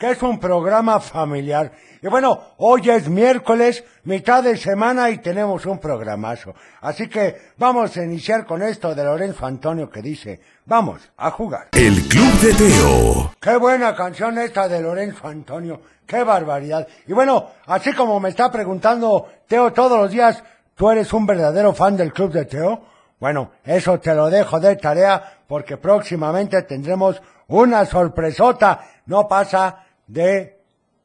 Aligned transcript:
que 0.00 0.12
es 0.12 0.22
un 0.22 0.40
programa 0.40 0.98
familiar. 0.98 1.72
Y 2.00 2.08
bueno, 2.08 2.54
hoy 2.56 2.88
es 2.88 3.06
miércoles, 3.06 3.84
mitad 4.04 4.42
de 4.42 4.56
semana 4.56 5.10
y 5.10 5.18
tenemos 5.18 5.66
un 5.66 5.78
programazo. 5.78 6.54
Así 6.80 7.06
que 7.06 7.36
vamos 7.58 7.94
a 7.94 8.02
iniciar 8.02 8.46
con 8.46 8.62
esto 8.62 8.94
de 8.94 9.04
Lorenzo 9.04 9.44
Antonio 9.44 9.90
que 9.90 10.00
dice, 10.00 10.40
vamos 10.64 11.02
a 11.18 11.30
jugar. 11.32 11.68
El 11.72 12.00
Club 12.08 12.32
de 12.40 12.54
Teo. 12.54 13.34
Qué 13.38 13.58
buena 13.58 13.94
canción 13.94 14.38
esta 14.38 14.68
de 14.68 14.80
Lorenzo 14.80 15.28
Antonio, 15.28 15.82
qué 16.06 16.24
barbaridad. 16.24 16.88
Y 17.06 17.12
bueno, 17.12 17.50
así 17.66 17.92
como 17.92 18.18
me 18.20 18.30
está 18.30 18.50
preguntando 18.50 19.28
Teo 19.46 19.70
todos 19.74 19.98
los 19.98 20.10
días, 20.10 20.42
¿tú 20.74 20.90
eres 20.90 21.12
un 21.12 21.26
verdadero 21.26 21.74
fan 21.74 21.98
del 21.98 22.14
Club 22.14 22.32
de 22.32 22.46
Teo? 22.46 22.80
Bueno, 23.18 23.50
eso 23.64 24.00
te 24.00 24.14
lo 24.14 24.30
dejo 24.30 24.58
de 24.60 24.76
tarea 24.76 25.40
porque 25.46 25.76
próximamente 25.76 26.62
tendremos 26.62 27.20
una 27.48 27.84
sorpresota. 27.84 28.80
No 29.04 29.28
pasa 29.28 29.84
de 30.12 30.58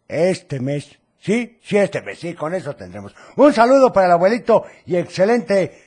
este 0.07 0.59
mes. 0.59 0.97
Sí, 1.19 1.59
sí, 1.63 1.77
este 1.77 2.01
mes, 2.01 2.19
sí, 2.19 2.33
con 2.33 2.53
eso 2.53 2.75
tendremos. 2.75 3.15
Un 3.35 3.53
saludo 3.53 3.91
para 3.91 4.07
el 4.07 4.11
abuelito 4.13 4.65
y 4.85 4.95
excelente 4.95 5.85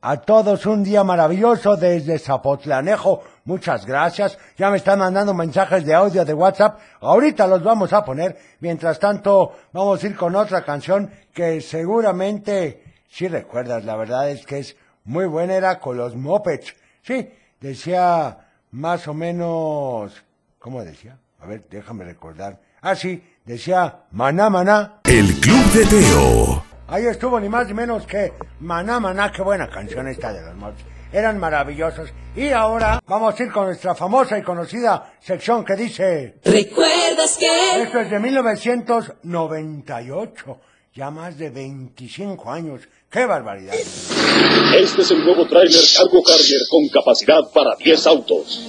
a 0.00 0.16
todos 0.20 0.66
un 0.66 0.82
día 0.82 1.04
maravilloso 1.04 1.76
desde 1.76 2.18
Zapotlanejo. 2.18 3.22
Muchas 3.44 3.86
gracias. 3.86 4.38
Ya 4.56 4.70
me 4.70 4.76
están 4.76 4.98
mandando 4.98 5.34
mensajes 5.34 5.84
de 5.84 5.94
audio 5.94 6.24
de 6.24 6.34
WhatsApp. 6.34 6.78
Ahorita 7.00 7.46
los 7.46 7.62
vamos 7.62 7.92
a 7.92 8.04
poner. 8.04 8.36
Mientras 8.60 8.98
tanto, 8.98 9.52
vamos 9.72 10.02
a 10.02 10.06
ir 10.06 10.16
con 10.16 10.34
otra 10.36 10.64
canción 10.64 11.10
que 11.32 11.60
seguramente 11.60 12.82
sí 13.08 13.28
recuerdas. 13.28 13.84
La 13.84 13.96
verdad 13.96 14.30
es 14.30 14.44
que 14.44 14.58
es 14.58 14.76
muy 15.04 15.26
buena. 15.26 15.54
Era 15.54 15.78
con 15.78 15.96
los 15.96 16.16
Mopeds. 16.16 16.74
Sí, 17.02 17.30
decía 17.60 18.38
más 18.72 19.06
o 19.08 19.14
menos... 19.14 20.24
¿Cómo 20.58 20.84
decía? 20.84 21.18
A 21.42 21.46
ver, 21.46 21.64
déjame 21.68 22.04
recordar. 22.04 22.60
Ah, 22.82 22.94
sí, 22.94 23.20
decía 23.44 24.04
Maná 24.12 24.48
Maná. 24.48 25.00
El 25.04 25.26
Club 25.40 25.64
de 25.72 25.84
Teo. 25.86 26.64
Ahí 26.86 27.06
estuvo 27.06 27.40
ni 27.40 27.48
más 27.48 27.66
ni 27.66 27.74
menos 27.74 28.06
que 28.06 28.32
Maná 28.60 29.00
Maná, 29.00 29.32
qué 29.32 29.42
buena 29.42 29.68
canción 29.68 30.06
esta 30.06 30.32
de 30.32 30.40
los 30.40 30.54
Mods. 30.54 30.80
Eran 31.12 31.40
maravillosos. 31.40 32.10
Y 32.36 32.50
ahora 32.50 33.00
vamos 33.06 33.34
a 33.38 33.42
ir 33.42 33.50
con 33.50 33.64
nuestra 33.66 33.96
famosa 33.96 34.38
y 34.38 34.42
conocida 34.42 35.14
sección 35.20 35.64
que 35.64 35.74
dice... 35.74 36.36
¿Recuerdas 36.44 37.36
que? 37.36 37.82
Esto 37.82 37.98
es 37.98 38.10
de 38.10 38.20
1998. 38.20 40.60
Ya 40.94 41.10
más 41.10 41.36
de 41.38 41.50
25 41.50 42.52
años. 42.52 42.82
¡Qué 43.10 43.26
barbaridad! 43.26 43.74
Este 43.74 45.02
es 45.02 45.10
el 45.10 45.24
nuevo 45.24 45.44
tráiler 45.46 45.80
Cargo 45.96 46.22
Carrier 46.22 46.60
con 46.70 46.88
capacidad 46.88 47.40
para 47.52 47.74
10 47.76 48.06
autos. 48.06 48.64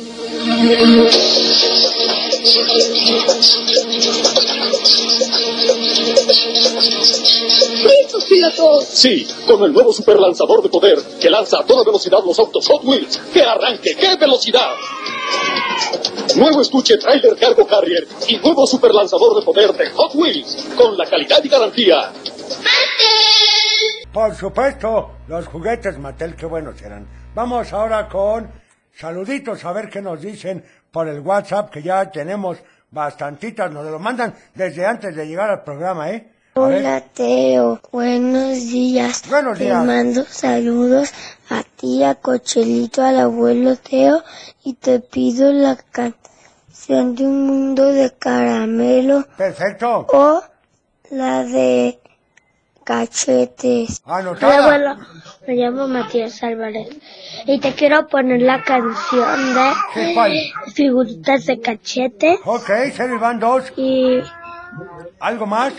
¡Listos, 7.83 8.25
pilotos! 8.25 8.85
Sí, 8.85 9.25
con 9.47 9.63
el 9.63 9.71
nuevo 9.71 9.93
superlanzador 9.93 10.61
de 10.61 10.67
poder 10.67 10.99
que 11.21 11.29
lanza 11.29 11.59
a 11.59 11.65
toda 11.65 11.85
velocidad 11.85 12.19
los 12.25 12.37
autos 12.37 12.67
Hot 12.67 12.83
Wheels. 12.83 13.17
¡Qué 13.31 13.43
arranque! 13.43 13.95
¡Qué 13.95 14.17
velocidad! 14.17 14.73
Nuevo 16.35 16.61
estuche 16.61 16.97
Trailer 16.97 17.37
Cargo 17.37 17.65
Carrier 17.65 18.05
y 18.27 18.35
nuevo 18.39 18.67
superlanzador 18.67 19.39
de 19.39 19.45
poder 19.45 19.71
de 19.71 19.89
Hot 19.91 20.13
Wheels 20.15 20.67
con 20.75 20.97
la 20.97 21.05
calidad 21.05 21.41
y 21.41 21.47
garantía. 21.47 22.11
Por 24.11 24.35
supuesto, 24.35 25.11
los 25.27 25.47
juguetes 25.47 25.97
Mattel, 25.97 26.35
qué 26.35 26.45
buenos 26.45 26.81
eran. 26.81 27.07
Vamos 27.33 27.71
ahora 27.71 28.09
con 28.09 28.51
saluditos 28.93 29.63
a 29.63 29.71
ver 29.71 29.89
qué 29.89 30.01
nos 30.01 30.21
dicen 30.21 30.82
por 30.93 31.07
el 31.07 31.21
WhatsApp, 31.21 31.71
que 31.71 31.81
ya 31.81 32.09
tenemos 32.11 32.59
bastantitas, 32.91 33.71
nos 33.71 33.83
lo 33.87 33.97
mandan 33.97 34.35
desde 34.53 34.85
antes 34.85 35.15
de 35.15 35.25
llegar 35.25 35.49
al 35.49 35.63
programa, 35.63 36.11
¿eh? 36.11 36.31
A 36.53 36.59
ver. 36.67 36.81
Hola 36.81 37.01
Teo, 37.11 37.81
buenos 37.91 38.59
días. 38.69 39.23
Buenos 39.27 39.57
días. 39.57 39.81
Te 39.81 39.87
mando 39.87 40.23
saludos 40.23 41.11
a 41.49 41.63
ti, 41.63 42.03
a 42.03 42.13
Cochelito, 42.13 43.01
al 43.01 43.19
abuelo 43.19 43.75
Teo 43.75 44.21
y 44.63 44.75
te 44.75 44.99
pido 44.99 45.51
la 45.51 45.75
canción 45.77 47.15
de 47.15 47.25
un 47.25 47.47
mundo 47.47 47.85
de 47.85 48.13
caramelo 48.13 49.25
Perfecto. 49.35 50.05
o 50.13 50.43
la 51.09 51.43
de 51.43 51.99
cachetes. 52.83 54.01
Hola 54.05 54.17
Anotada. 54.17 54.63
abuelo, 54.65 54.95
me 55.47 55.55
llamo 55.55 55.87
Matías 55.87 56.41
Álvarez 56.43 56.89
y 57.45 57.59
te 57.59 57.73
quiero 57.73 58.07
poner 58.07 58.41
la 58.41 58.63
canción 58.63 59.53
de 59.55 59.71
figuritas 60.73 61.45
de 61.45 61.59
cachete 61.59 62.39
Ok, 62.45 62.69
se 62.95 63.07
me 63.07 63.17
van 63.17 63.39
dos. 63.39 63.71
y 63.77 64.19
¿Algo 65.19 65.45
más? 65.45 65.73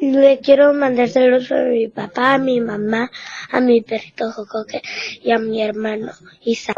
Le 0.00 0.38
quiero 0.40 0.72
mandar 0.72 1.08
saludos 1.10 1.50
a 1.52 1.56
mi 1.56 1.88
papá, 1.88 2.34
a 2.34 2.38
mi 2.38 2.60
mamá, 2.60 3.10
a 3.52 3.60
mi 3.60 3.82
perrito 3.82 4.32
Jocoque 4.32 4.80
y 5.22 5.30
a 5.32 5.38
mi 5.38 5.60
hermano 5.62 6.12
Isa. 6.42 6.72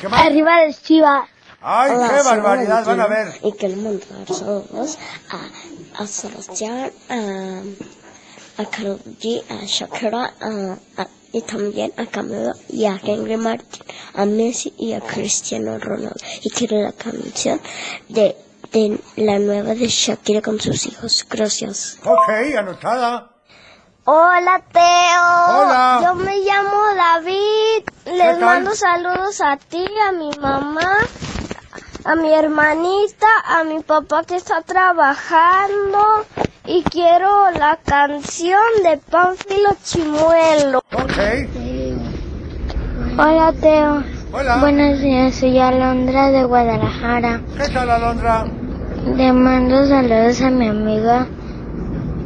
¿Qué 0.00 0.08
más? 0.08 0.24
Arriba 0.24 0.60
de 0.64 0.72
Chiva. 0.72 1.28
¡Ay, 1.60 1.90
qué 1.90 2.22
barbaridad! 2.24 2.84
Van 2.86 3.00
a 3.00 3.06
ver. 3.06 3.28
Y 3.42 3.52
quiero 3.52 3.76
mandar 3.76 4.26
saludos 4.28 4.98
a, 5.30 6.02
a 6.02 6.06
Sebastián, 6.06 6.90
a, 7.10 7.60
a 8.58 8.64
Karol 8.66 9.00
G, 9.20 9.42
a 9.50 9.64
Shakira, 9.64 10.32
a, 10.40 11.02
a- 11.02 11.08
y 11.32 11.42
también 11.42 11.92
a 11.96 12.06
Camilo 12.06 12.52
y 12.68 12.84
a 12.86 13.00
Henry 13.02 13.36
Martin, 13.36 13.82
a 14.14 14.24
Messi 14.24 14.72
y 14.78 14.92
a 14.92 15.00
Cristiano 15.00 15.78
Ronaldo. 15.78 16.14
Y 16.42 16.50
quiero 16.50 16.80
la 16.80 16.92
canción 16.92 17.60
de, 18.08 18.36
de 18.72 19.00
la 19.16 19.38
nueva 19.40 19.74
de 19.74 19.88
Shakira 19.88 20.40
con 20.42 20.60
sus 20.60 20.86
hijos. 20.86 21.26
Gracias. 21.28 21.98
Ok, 22.04 22.28
anotada. 22.56 23.30
Hola 24.04 24.62
Teo. 24.72 25.58
Hola. 25.58 26.00
Yo 26.04 26.14
me 26.14 26.36
llamo 26.38 26.78
David. 26.94 27.84
Les 28.16 28.38
mando 28.38 28.74
saludos 28.76 29.40
a 29.40 29.56
ti, 29.56 29.84
a 30.08 30.12
mi 30.12 30.30
mamá, 30.38 30.98
a 32.04 32.14
mi 32.14 32.32
hermanita, 32.32 33.26
a 33.46 33.64
mi 33.64 33.80
papá 33.82 34.22
que 34.24 34.36
está 34.36 34.60
trabajando 34.62 36.26
y 36.66 36.82
quiero 36.84 37.50
la 37.58 37.78
canción 37.84 38.58
de 38.82 38.98
Pánfilo 39.10 39.70
Chimuelo. 39.82 40.78
Ok. 40.92 41.18
Hola 43.18 43.52
Teo. 43.60 44.02
Hola. 44.32 44.56
Buenos 44.58 45.00
días, 45.00 45.34
soy 45.34 45.58
Alondra 45.58 46.30
de 46.30 46.44
Guadalajara. 46.44 47.40
¿Qué 47.56 47.68
tal, 47.72 47.90
Alondra? 47.90 48.46
Le 49.16 49.32
mando 49.32 49.86
saludos 49.86 50.40
a 50.40 50.50
mi 50.50 50.68
amiga 50.68 51.26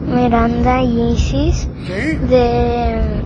Miranda 0.06 0.82
Isis. 0.82 1.69
¿Sí? 1.87 2.16
de 2.28 3.25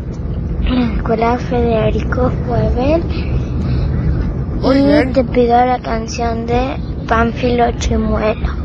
la 0.63 0.95
escuela 0.95 1.37
Federico 1.39 2.31
Fuebel 2.47 3.03
Muy 4.61 4.77
y 4.77 4.87
bien. 4.87 5.13
te 5.13 5.25
pido 5.25 5.65
la 5.67 5.79
canción 5.81 6.47
de 6.47 6.77
Pánfilo 7.09 7.71
Chimuelo. 7.79 8.62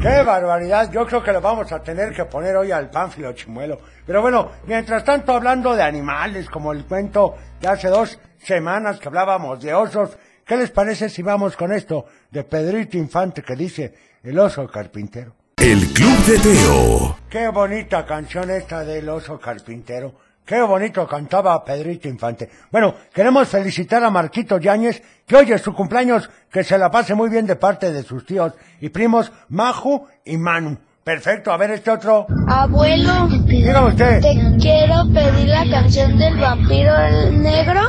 ¡Qué 0.00 0.22
barbaridad! 0.22 0.90
Yo 0.90 1.06
creo 1.06 1.22
que 1.22 1.30
le 1.30 1.40
vamos 1.40 1.70
a 1.72 1.82
tener 1.82 2.14
que 2.14 2.24
poner 2.24 2.56
hoy 2.56 2.72
al 2.72 2.88
pánfilo 2.88 3.34
chimuelo. 3.34 3.78
Pero 4.06 4.22
bueno, 4.22 4.50
mientras 4.66 5.04
tanto 5.04 5.32
hablando 5.32 5.76
de 5.76 5.82
animales, 5.82 6.48
como 6.48 6.72
el 6.72 6.86
cuento 6.86 7.34
de 7.60 7.68
hace 7.68 7.88
dos 7.88 8.18
semanas 8.38 8.98
que 8.98 9.08
hablábamos 9.08 9.60
de 9.60 9.74
osos, 9.74 10.16
¿qué 10.46 10.56
les 10.56 10.70
parece 10.70 11.10
si 11.10 11.22
vamos 11.22 11.54
con 11.54 11.70
esto 11.70 12.06
de 12.30 12.44
Pedrito 12.44 12.96
Infante 12.96 13.42
que 13.42 13.54
dice 13.54 13.92
el 14.22 14.38
oso 14.38 14.66
carpintero? 14.68 15.34
El 15.58 15.86
Club 15.92 16.18
de 16.24 16.38
Teo. 16.38 17.16
Qué 17.28 17.48
bonita 17.48 18.06
canción 18.06 18.50
esta 18.50 18.82
del 18.82 19.06
oso 19.06 19.38
carpintero. 19.38 20.14
Qué 20.50 20.60
bonito 20.62 21.06
cantaba 21.06 21.64
Pedrito 21.64 22.08
Infante. 22.08 22.50
Bueno, 22.72 22.92
queremos 23.14 23.46
felicitar 23.46 24.02
a 24.02 24.10
Marquito 24.10 24.58
Yáñez, 24.58 25.00
que 25.24 25.36
hoy 25.36 25.52
es 25.52 25.62
su 25.62 25.72
cumpleaños, 25.72 26.28
que 26.50 26.64
se 26.64 26.76
la 26.76 26.90
pase 26.90 27.14
muy 27.14 27.30
bien 27.30 27.46
de 27.46 27.54
parte 27.54 27.92
de 27.92 28.02
sus 28.02 28.26
tíos 28.26 28.54
y 28.80 28.88
primos 28.88 29.30
Maju 29.48 30.08
y 30.24 30.36
Manu. 30.36 30.76
Perfecto, 31.04 31.52
a 31.52 31.56
ver 31.56 31.70
este 31.70 31.92
otro. 31.92 32.26
Abuelo, 32.48 33.28
Dígame 33.46 33.90
usted. 33.90 34.20
te 34.22 34.56
quiero 34.60 35.04
pedir 35.14 35.46
la 35.50 35.70
canción 35.70 36.18
del 36.18 36.36
vampiro 36.36 36.94
negro 37.30 37.82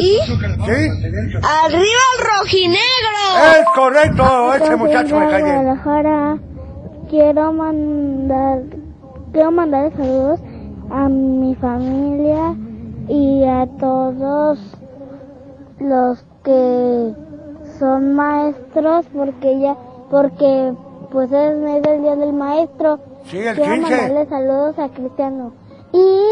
y 0.00 0.18
¿Sí? 0.18 0.88
¡Arriba 1.40 2.02
el 2.16 2.24
rojinegro! 2.34 3.60
Es 3.60 3.66
correcto, 3.76 4.54
ese 4.54 4.74
muchacho 4.74 5.20
me 5.20 5.30
cae 5.30 5.44
bien. 5.44 5.54
Guadalajara, 5.54 6.38
quiero 7.08 7.52
mandar, 7.52 8.62
quiero 9.32 9.52
mandar 9.52 9.92
saludos 9.96 10.40
a 10.90 11.08
mi 11.08 11.54
familia 11.56 12.54
y 13.08 13.44
a 13.44 13.66
todos 13.78 14.58
los 15.78 16.24
que 16.44 17.14
son 17.78 18.14
maestros 18.14 19.06
porque 19.14 19.60
ya 19.60 19.76
porque 20.10 20.74
pues 21.10 21.30
es 21.32 21.56
mes 21.56 21.82
del 21.82 22.02
día 22.02 22.16
del 22.16 22.32
maestro. 22.32 23.00
Sí, 23.24 23.38
el 23.38 23.54
quiero 23.54 23.74
15. 23.74 23.90
mandarle 23.90 24.26
saludos 24.26 24.78
a 24.78 24.88
Cristiano. 24.88 25.52
Y 25.92 26.22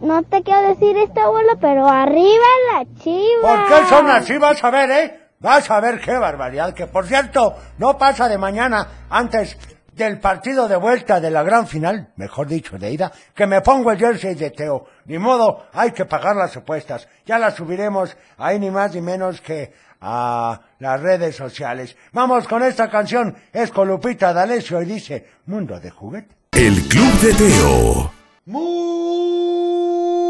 no 0.00 0.22
te 0.24 0.42
quiero 0.42 0.68
decir 0.68 0.96
esto, 0.96 1.20
abuelo, 1.20 1.52
pero 1.60 1.86
arriba 1.86 2.44
la 2.72 2.84
chiva. 3.00 3.42
¿Por 3.42 3.68
qué 3.68 3.84
son 3.88 4.10
así? 4.10 4.38
Vas 4.38 4.62
a 4.64 4.70
ver, 4.70 4.90
¿eh? 4.90 5.20
Vas 5.38 5.70
a 5.70 5.80
ver 5.80 6.00
qué 6.00 6.16
barbaridad. 6.18 6.74
Que 6.74 6.86
por 6.86 7.06
cierto, 7.06 7.54
no 7.78 7.96
pasa 7.96 8.28
de 8.28 8.38
mañana 8.38 8.86
antes 9.08 9.56
del 9.92 10.18
partido 10.18 10.68
de 10.68 10.76
vuelta 10.76 11.20
de 11.20 11.30
la 11.30 11.42
gran 11.42 11.66
final, 11.66 12.12
mejor 12.16 12.46
dicho, 12.46 12.78
de 12.78 12.90
ida, 12.90 13.12
que 13.34 13.46
me 13.46 13.60
pongo 13.60 13.90
el 13.90 13.98
jersey 13.98 14.34
de 14.34 14.50
Teo. 14.50 14.86
Ni 15.06 15.18
modo, 15.18 15.66
hay 15.72 15.92
que 15.92 16.04
pagar 16.04 16.36
las 16.36 16.56
apuestas. 16.56 17.08
Ya 17.26 17.38
las 17.38 17.54
subiremos 17.54 18.16
ahí 18.38 18.58
ni 18.58 18.70
más 18.70 18.94
ni 18.94 19.00
menos 19.00 19.40
que 19.40 19.72
a 20.00 20.60
las 20.78 21.00
redes 21.00 21.36
sociales. 21.36 21.96
Vamos 22.12 22.48
con 22.48 22.62
esta 22.62 22.88
canción. 22.88 23.36
Es 23.52 23.70
con 23.70 23.88
Lupita 23.88 24.32
D'Alessio 24.32 24.80
y 24.82 24.86
dice, 24.86 25.26
Mundo 25.46 25.78
de 25.78 25.90
juguete. 25.90 26.34
El 26.52 26.74
Club 26.88 27.12
de 27.20 27.34
Teo. 27.34 28.12
Muy 28.46 30.29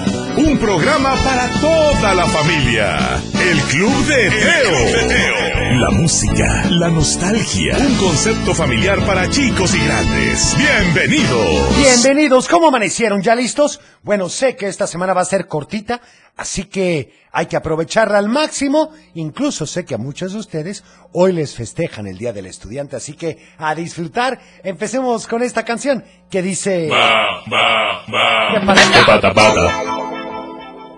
Un 0.37 0.57
programa 0.57 1.15
para 1.23 1.49
toda 1.59 2.13
la 2.13 2.25
familia. 2.25 3.21
El 3.33 3.59
Club 3.63 4.05
de 4.05 4.29
Teo. 4.29 5.79
La 5.79 5.89
música, 5.89 6.65
la 6.69 6.89
nostalgia. 6.89 7.77
Un 7.77 7.97
concepto 7.97 8.53
familiar 8.53 9.05
para 9.05 9.29
chicos 9.29 9.75
y 9.75 9.83
grandes. 9.83 10.55
Bienvenidos. 10.57 11.77
Bienvenidos, 11.77 12.47
¿cómo 12.47 12.67
amanecieron? 12.67 13.21
¿Ya 13.21 13.35
listos? 13.35 13.81
Bueno, 14.03 14.29
sé 14.29 14.55
que 14.55 14.67
esta 14.67 14.87
semana 14.87 15.13
va 15.13 15.21
a 15.21 15.25
ser 15.25 15.47
cortita, 15.47 16.01
así 16.37 16.65
que 16.65 17.13
hay 17.31 17.47
que 17.47 17.57
aprovecharla 17.57 18.17
al 18.17 18.29
máximo. 18.29 18.91
Incluso 19.15 19.65
sé 19.65 19.85
que 19.85 19.95
a 19.95 19.97
muchos 19.97 20.33
de 20.33 20.39
ustedes 20.39 20.83
hoy 21.13 21.33
les 21.33 21.55
festejan 21.55 22.07
el 22.07 22.17
Día 22.17 22.31
del 22.31 22.45
Estudiante, 22.45 22.95
así 22.95 23.13
que 23.13 23.37
a 23.57 23.75
disfrutar. 23.75 24.39
Empecemos 24.63 25.27
con 25.27 25.43
esta 25.43 25.65
canción 25.65 26.05
que 26.29 26.41
dice... 26.41 26.89
¿Qué 26.89 26.95
pasa? 29.33 30.00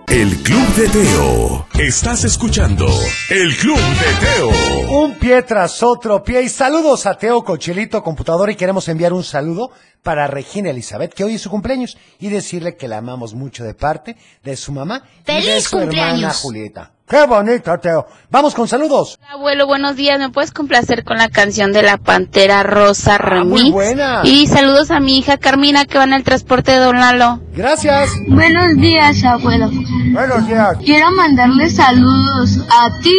El 0.08 0.42
Club 0.42 0.74
de 0.76 0.88
Teo. 0.88 1.66
Estás 1.78 2.22
escuchando 2.24 2.86
El 3.30 3.54
Club 3.56 3.76
de 3.76 4.26
Teo. 4.26 4.90
Un 5.02 5.14
pie 5.18 5.42
tras 5.42 5.82
otro 5.82 6.22
pie 6.22 6.42
y 6.42 6.48
saludos 6.48 7.04
a 7.06 7.14
Teo 7.14 7.42
Cochelito 7.42 8.02
Computador 8.02 8.48
y 8.50 8.54
queremos 8.56 8.86
enviar 8.88 9.12
un 9.12 9.24
saludo 9.24 9.70
para 10.02 10.28
Regina 10.28 10.70
Elizabeth 10.70 11.12
que 11.12 11.24
hoy 11.24 11.34
es 11.34 11.42
su 11.42 11.50
cumpleaños 11.50 11.98
y 12.20 12.28
decirle 12.28 12.76
que 12.76 12.86
la 12.88 12.98
amamos 12.98 13.34
mucho 13.34 13.64
de 13.64 13.74
parte 13.74 14.16
de 14.44 14.56
su 14.56 14.70
mamá 14.70 15.02
y 15.26 15.32
de 15.32 15.42
¡Feliz 15.42 15.64
su 15.64 15.76
hermana 15.78 15.90
cumpleaños! 16.10 16.36
Julieta. 16.42 16.90
¡Qué 17.06 17.26
bonito, 17.26 17.70
Teo! 17.82 18.06
Vamos 18.30 18.54
con 18.54 18.66
saludos. 18.66 19.18
Abuelo, 19.30 19.66
buenos 19.66 19.94
días. 19.94 20.18
¿Me 20.18 20.30
puedes 20.30 20.52
complacer 20.52 21.04
con 21.04 21.18
la 21.18 21.28
canción 21.28 21.70
de 21.72 21.82
la 21.82 21.98
Pantera 21.98 22.62
Rosa 22.62 23.16
Ah, 23.20 23.44
muy 23.44 23.58
Remix? 23.58 23.72
buena. 23.72 24.20
Y 24.24 24.46
saludos 24.46 24.90
a 24.90 25.00
mi 25.00 25.18
hija 25.18 25.36
Carmina 25.36 25.84
que 25.84 25.98
va 25.98 26.04
en 26.04 26.14
el 26.14 26.24
transporte 26.24 26.72
de 26.72 26.78
Don 26.78 26.96
Lalo. 26.98 27.40
Gracias. 27.54 28.08
Buenos 28.28 28.74
días, 28.76 29.22
abuelo. 29.22 29.68
Buenos 30.12 30.46
días. 30.46 30.78
Quiero 30.82 31.10
mandarle 31.10 31.63
saludos 31.70 32.58
a 32.70 32.90
ti, 33.00 33.16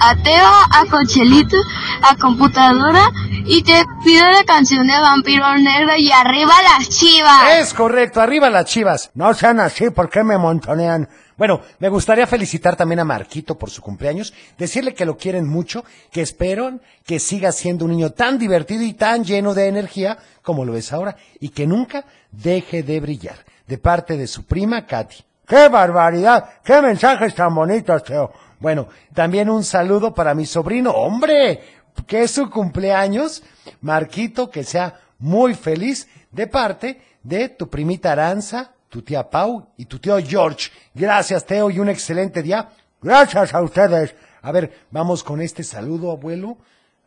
a 0.00 0.16
Teo, 0.22 0.46
a 0.70 0.84
Cochelito, 0.90 1.56
a 2.02 2.16
Computadora 2.16 3.10
y 3.46 3.62
te 3.62 3.84
pido 4.04 4.28
la 4.30 4.44
canción 4.44 4.86
de 4.86 4.92
Vampiro 4.92 5.56
Negro 5.58 5.96
y 5.96 6.10
arriba 6.10 6.52
las 6.62 6.88
chivas. 6.88 7.58
Es 7.58 7.74
correcto, 7.74 8.20
arriba 8.20 8.50
las 8.50 8.66
chivas. 8.66 9.10
No 9.14 9.32
sean 9.34 9.60
así, 9.60 9.90
¿por 9.90 10.10
qué 10.10 10.24
me 10.24 10.36
montonean? 10.36 11.08
Bueno, 11.36 11.60
me 11.78 11.88
gustaría 11.88 12.26
felicitar 12.26 12.76
también 12.76 13.00
a 13.00 13.04
Marquito 13.04 13.58
por 13.58 13.70
su 13.70 13.82
cumpleaños, 13.82 14.32
decirle 14.56 14.94
que 14.94 15.04
lo 15.04 15.18
quieren 15.18 15.46
mucho, 15.46 15.84
que 16.10 16.22
esperan 16.22 16.80
que 17.04 17.20
siga 17.20 17.52
siendo 17.52 17.84
un 17.84 17.90
niño 17.90 18.10
tan 18.10 18.38
divertido 18.38 18.82
y 18.82 18.94
tan 18.94 19.22
lleno 19.22 19.52
de 19.52 19.68
energía 19.68 20.18
como 20.42 20.64
lo 20.64 20.76
es 20.76 20.92
ahora, 20.92 21.16
y 21.38 21.50
que 21.50 21.66
nunca 21.66 22.06
deje 22.32 22.82
de 22.82 23.00
brillar, 23.00 23.44
de 23.66 23.78
parte 23.78 24.16
de 24.16 24.26
su 24.26 24.44
prima 24.44 24.86
Katy. 24.86 25.24
¡Qué 25.46 25.68
barbaridad! 25.68 26.60
¡Qué 26.64 26.82
mensajes 26.82 27.34
tan 27.34 27.54
bonitos, 27.54 28.02
Teo! 28.02 28.32
Bueno, 28.58 28.88
también 29.14 29.48
un 29.48 29.62
saludo 29.62 30.12
para 30.12 30.34
mi 30.34 30.44
sobrino, 30.44 30.90
hombre, 30.90 31.60
que 32.06 32.22
es 32.22 32.32
su 32.32 32.50
cumpleaños, 32.50 33.42
Marquito, 33.80 34.50
que 34.50 34.64
sea 34.64 34.98
muy 35.18 35.54
feliz 35.54 36.08
de 36.32 36.46
parte 36.46 37.00
de 37.22 37.48
tu 37.50 37.68
primita 37.68 38.12
Aranza, 38.12 38.72
tu 38.88 39.02
tía 39.02 39.28
Pau 39.28 39.68
y 39.76 39.84
tu 39.84 39.98
tío 39.98 40.18
George. 40.18 40.70
Gracias, 40.94 41.44
Teo, 41.44 41.70
y 41.70 41.78
un 41.78 41.88
excelente 41.88 42.42
día. 42.42 42.70
Gracias 43.00 43.54
a 43.54 43.62
ustedes. 43.62 44.14
A 44.42 44.52
ver, 44.52 44.86
vamos 44.90 45.22
con 45.22 45.40
este 45.40 45.62
saludo, 45.62 46.10
abuelo. 46.10 46.58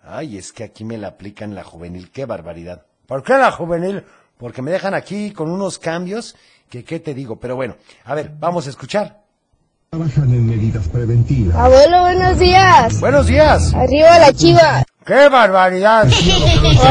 Ay, 0.03 0.37
es 0.37 0.53
que 0.53 0.63
aquí 0.63 0.85
me 0.85 0.97
la 0.97 1.09
aplican 1.09 1.55
la 1.55 1.63
juvenil, 1.63 2.11
qué 2.11 2.25
barbaridad. 2.25 2.85
¿Por 3.05 3.23
qué 3.23 3.33
la 3.33 3.51
juvenil? 3.51 4.05
Porque 4.37 4.61
me 4.61 4.71
dejan 4.71 4.93
aquí 4.93 5.31
con 5.31 5.49
unos 5.49 5.79
cambios 5.79 6.35
que, 6.69 6.83
¿qué 6.83 6.99
te 6.99 7.13
digo? 7.13 7.37
Pero 7.37 7.55
bueno, 7.55 7.75
a 8.05 8.13
ver, 8.15 8.31
vamos 8.39 8.67
a 8.67 8.69
escuchar. 8.69 9.17
Trabajan 9.89 10.31
en 10.31 10.47
medidas 10.47 10.87
preventivas. 10.87 11.55
Abuelo, 11.55 12.01
buenos 12.01 12.37
días. 12.37 12.99
Buenos 12.99 13.25
días. 13.27 13.73
Arriba 13.73 14.19
la 14.19 14.31
chiva. 14.33 14.83
¡Qué 15.03 15.27
barbaridad! 15.29 16.07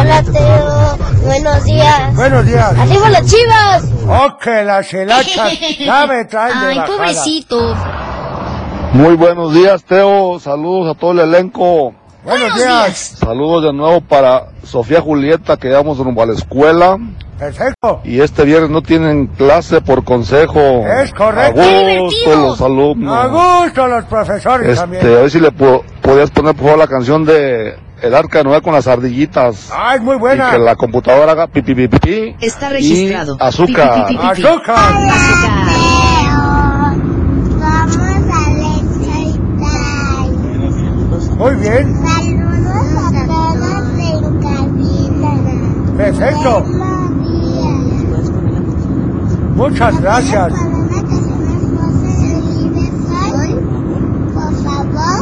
Hola, 0.00 0.22
Teo. 0.24 0.98
Buenos 1.24 1.64
días. 1.64 2.16
Buenos 2.16 2.46
días. 2.46 2.76
Arriba 2.76 3.10
las 3.10 3.26
chivas. 3.30 3.84
¡Oh, 4.08 4.36
que 4.38 4.64
las 4.64 4.92
helachas 4.92 5.52
ya 5.78 6.06
me 6.08 6.24
traen 6.24 6.60
de 6.60 6.66
Ay, 6.66 6.76
bajada! 6.78 6.96
pobrecito. 6.96 7.76
Muy 8.94 9.14
buenos 9.14 9.54
días, 9.54 9.84
Teo. 9.84 10.40
Saludos 10.40 10.96
a 10.96 10.98
todo 10.98 11.12
el 11.12 11.20
elenco. 11.20 11.94
Buenos 12.28 12.54
días. 12.56 13.14
Saludos 13.18 13.64
de 13.64 13.72
nuevo 13.72 14.00
para 14.02 14.48
Sofía 14.62 15.00
Julieta, 15.00 15.56
que 15.56 15.70
vamos 15.70 15.96
rumbo 15.98 16.22
a 16.22 16.26
la 16.26 16.34
escuela. 16.34 16.98
Perfecto. 17.38 18.00
Y 18.04 18.20
este 18.20 18.44
viernes 18.44 18.68
no 18.70 18.82
tienen 18.82 19.28
clase 19.28 19.80
por 19.80 20.04
consejo. 20.04 20.84
Es 20.86 21.12
correcto. 21.14 21.60
A 21.60 21.64
¡Qué 21.64 21.98
gusto 22.00 22.36
los 22.36 22.60
alumnos. 22.60 23.16
A 23.16 23.26
gusto 23.62 23.86
los 23.86 24.04
profesores 24.04 24.68
Este, 24.68 24.78
a 24.78 24.82
también. 24.82 25.04
ver 25.04 25.30
si 25.30 25.40
le 25.40 25.52
po- 25.52 25.82
podías 26.02 26.30
poner 26.30 26.54
por 26.54 26.64
favor 26.64 26.78
la 26.80 26.86
canción 26.88 27.24
de 27.24 27.76
El 28.02 28.14
Arca 28.14 28.38
de 28.38 28.44
Noé 28.44 28.60
con 28.60 28.74
las 28.74 28.86
ardillitas. 28.88 29.70
¡Ay, 29.74 30.00
muy 30.00 30.16
Y 30.16 30.18
buena! 30.18 30.50
que 30.50 30.58
la 30.58 30.74
computadora 30.76 31.32
haga 31.32 31.46
pipi 31.46 31.74
pipi 31.74 31.98
pipi. 31.98 32.36
Está 32.44 32.68
registrado. 32.70 33.36
Y 33.40 33.42
azúcar. 33.42 34.06
Pi, 34.08 34.14
pi, 34.16 34.20
pi, 34.20 34.28
pi, 34.28 34.42
pi. 34.42 34.46
¡Azúcar! 34.46 34.76
Vamos 34.84 35.12
a 35.14 35.78
Muy 41.38 41.54
bien. 41.54 41.94
Saludos 42.04 42.96
a 42.96 43.26
todos 43.28 43.88
en 44.00 44.40
cabina. 44.40 45.32
Perfecto. 46.12 46.64
Muchas 49.56 50.00
gracias. 50.00 50.52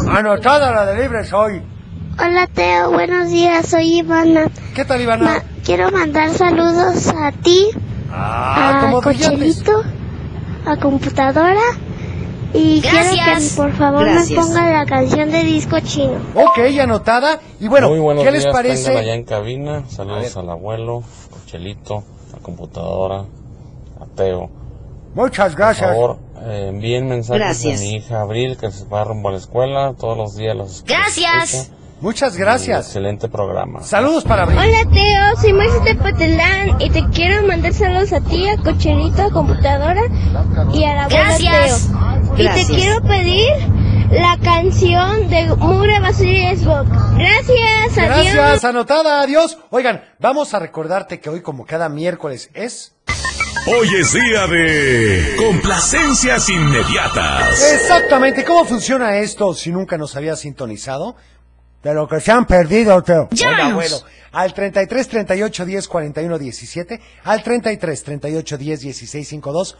Anotada 0.08 0.70
la 0.72 0.86
de 0.86 1.02
Libre 1.02 1.24
Soy. 1.24 1.60
Hola 2.18 2.46
Teo, 2.46 2.92
buenos 2.92 3.28
días, 3.30 3.66
soy 3.66 3.98
Ivana. 3.98 4.46
¿Qué 4.74 4.84
tal, 4.84 4.98
Ma- 4.98 5.02
Ivana? 5.04 5.42
quiero 5.64 5.90
mandar 5.90 6.30
saludos 6.30 7.08
a 7.08 7.32
ti, 7.32 7.66
Ah, 8.12 8.78
a. 8.90 9.02
Cochelito, 9.02 9.82
a 10.66 10.76
computadora 10.76 11.60
y 12.52 12.80
quiero 12.80 12.96
Gracias. 12.96 13.50
que 13.50 13.56
por 13.56 13.72
favor 13.74 14.04
Gracias. 14.04 14.30
me 14.30 14.36
pongan 14.36 14.72
la 14.72 14.86
canción 14.86 15.30
de 15.30 15.42
disco 15.44 15.78
chino. 15.80 16.14
Ok, 16.34 16.58
anotada. 16.80 17.40
Y 17.60 17.68
bueno, 17.68 17.88
Muy 17.90 17.98
buenos 17.98 18.24
¿qué 18.24 18.30
les 18.30 18.42
días, 18.44 18.54
allá 18.54 18.62
parece? 18.62 19.12
en 19.12 19.24
cabina. 19.24 19.84
Saludos 19.88 20.36
al 20.36 20.50
abuelo, 20.50 21.02
Cochelito, 21.30 22.04
a 22.36 22.42
computadora, 22.42 23.20
a 24.00 24.06
Teo. 24.14 24.50
Muchas 25.14 25.48
Por 25.52 25.58
gracias. 25.58 25.90
favor, 25.90 26.18
eh, 26.44 26.66
envíen 26.68 27.08
mensajes 27.08 27.40
Gracias. 27.40 27.80
a 27.80 27.82
mi 27.84 27.90
hija 27.96 28.20
Abril, 28.20 28.56
que 28.58 28.70
se 28.70 28.84
va 28.86 29.02
rumbo 29.04 29.30
a 29.30 29.32
la 29.32 29.38
escuela. 29.38 29.94
Todos 29.98 30.16
los 30.16 30.36
días 30.36 30.54
los 30.56 30.84
Gracias. 30.84 31.54
escucha. 31.54 31.72
Muchas 31.98 32.36
Y 32.36 32.38
gracias. 32.40 32.86
Excelente 32.88 33.26
programa. 33.28 33.82
Saludos 33.82 34.24
para 34.24 34.42
Abril. 34.42 34.58
Hola 34.58 34.90
Teo, 34.92 35.40
soy 35.40 35.54
Moisés 35.54 35.82
de 35.82 35.94
Patelán 35.94 36.78
y 36.78 36.90
te 36.90 37.02
quiero 37.08 37.46
mandar 37.46 37.72
saludos 37.72 38.12
a 38.12 38.20
ti, 38.20 38.46
a 38.50 38.58
Cochelito, 38.58 39.22
a 39.22 39.30
computadora 39.30 40.02
y 40.74 40.84
a 40.84 40.94
la 40.94 41.04
abuela 41.04 41.24
Gracias. 41.38 41.86
Teo. 41.88 41.95
Y 42.38 42.48
te 42.48 42.66
quiero 42.66 43.02
pedir 43.02 43.50
la 44.10 44.38
canción 44.42 45.28
de 45.30 45.46
Mugre 45.56 45.96
Xbox. 45.96 46.90
Gracias, 47.16 47.98
adiós. 47.98 48.34
Gracias, 48.34 48.64
anotada, 48.64 49.22
adiós. 49.22 49.58
Oigan, 49.70 50.04
vamos 50.18 50.52
a 50.52 50.58
recordarte 50.58 51.18
que 51.18 51.30
hoy, 51.30 51.40
como 51.40 51.64
cada 51.64 51.88
miércoles, 51.88 52.50
es 52.52 52.92
Hoy 53.68 53.88
es 53.98 54.12
día 54.12 54.46
de 54.46 55.34
complacencias 55.38 56.48
inmediatas. 56.50 57.72
Exactamente, 57.72 58.44
¿cómo 58.44 58.64
funciona 58.64 59.16
esto 59.16 59.54
si 59.54 59.72
nunca 59.72 59.98
nos 59.98 60.14
había 60.14 60.36
sintonizado? 60.36 61.16
De 61.82 61.92
lo 61.92 62.06
que 62.06 62.20
se 62.20 62.30
han 62.30 62.46
perdido, 62.46 63.02
Teo. 63.02 63.28
Hola, 63.44 63.66
abuelo. 63.66 63.96
Al 64.30 64.52
33 64.52 65.08
38 65.08 65.64
10 65.64 65.88
41 65.88 66.38
17, 66.38 67.00
al 67.24 67.42
33 67.42 68.04
38 68.04 68.58
10 68.58 68.80
16 68.80 69.28
52, 69.28 69.78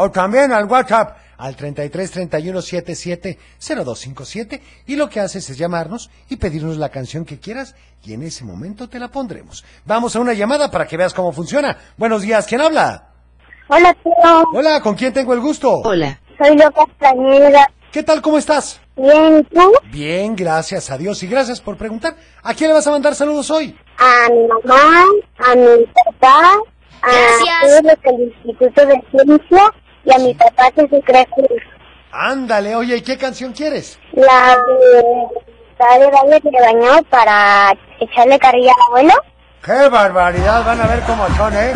o 0.00 0.10
también 0.12 0.52
al 0.52 0.66
WhatsApp 0.66 1.16
al 1.38 1.56
33 1.56 2.10
31 2.10 2.62
77 2.62 3.38
0257 3.58 4.62
y 4.86 4.94
lo 4.94 5.08
que 5.08 5.18
haces 5.18 5.50
es 5.50 5.58
llamarnos 5.58 6.08
y 6.28 6.36
pedirnos 6.36 6.76
la 6.76 6.88
canción 6.88 7.24
que 7.24 7.40
quieras 7.40 7.74
y 8.04 8.12
en 8.12 8.22
ese 8.22 8.44
momento 8.44 8.88
te 8.88 9.00
la 9.00 9.08
pondremos. 9.08 9.64
Vamos 9.84 10.14
a 10.14 10.20
una 10.20 10.34
llamada 10.34 10.70
para 10.70 10.86
que 10.86 10.96
veas 10.96 11.12
cómo 11.12 11.32
funciona. 11.32 11.76
Buenos 11.96 12.22
días, 12.22 12.46
¿quién 12.46 12.60
habla? 12.60 13.08
Hola, 13.68 13.92
tío. 13.94 14.44
Hola, 14.54 14.80
¿con 14.80 14.94
quién 14.94 15.12
tengo 15.12 15.34
el 15.34 15.40
gusto? 15.40 15.80
Hola. 15.84 16.20
Soy 16.38 16.50
Lucas 16.52 16.86
Cañeda. 17.00 17.66
¿Qué 17.90 18.04
tal? 18.04 18.22
¿Cómo 18.22 18.38
estás? 18.38 18.80
Bien, 18.96 19.38
¿y 19.38 19.54
tú? 19.54 19.72
Bien, 19.90 20.36
gracias 20.36 20.92
a 20.92 20.98
Dios 20.98 21.20
y 21.24 21.26
gracias 21.26 21.60
por 21.60 21.76
preguntar. 21.76 22.14
¿A 22.44 22.54
quién 22.54 22.68
le 22.68 22.74
vas 22.74 22.86
a 22.86 22.92
mandar 22.92 23.16
saludos 23.16 23.50
hoy? 23.50 23.76
A 23.98 24.28
mi 24.30 24.46
mamá, 24.46 25.04
a 25.38 25.56
mi 25.56 25.84
papá, 25.86 26.52
a 27.02 27.10
todos 27.62 27.82
los 27.82 28.02
del 28.02 28.32
Instituto 28.32 28.86
de 28.86 29.02
Ciencia 29.10 29.72
y 30.04 30.12
a 30.14 30.18
mi 30.18 30.34
papá 30.34 30.70
que 30.72 30.88
se 30.88 31.00
cree. 31.02 31.26
Ándale, 32.10 32.74
oye, 32.74 32.96
¿y 32.96 33.02
qué 33.02 33.18
canción 33.18 33.52
quieres? 33.52 33.98
La 34.12 34.56
de 34.56 35.04
Dale, 35.78 36.10
dale, 36.10 36.40
te 36.40 36.50
bañó 36.50 37.02
para 37.04 37.72
echarle 38.00 38.36
carrilla 38.40 38.72
al 38.72 38.86
abuelo. 38.88 39.14
¡Qué 39.64 39.88
barbaridad! 39.88 40.64
Van 40.64 40.80
a 40.80 40.86
ver 40.88 41.00
cómo 41.02 41.28
son, 41.36 41.54
¿eh? 41.54 41.72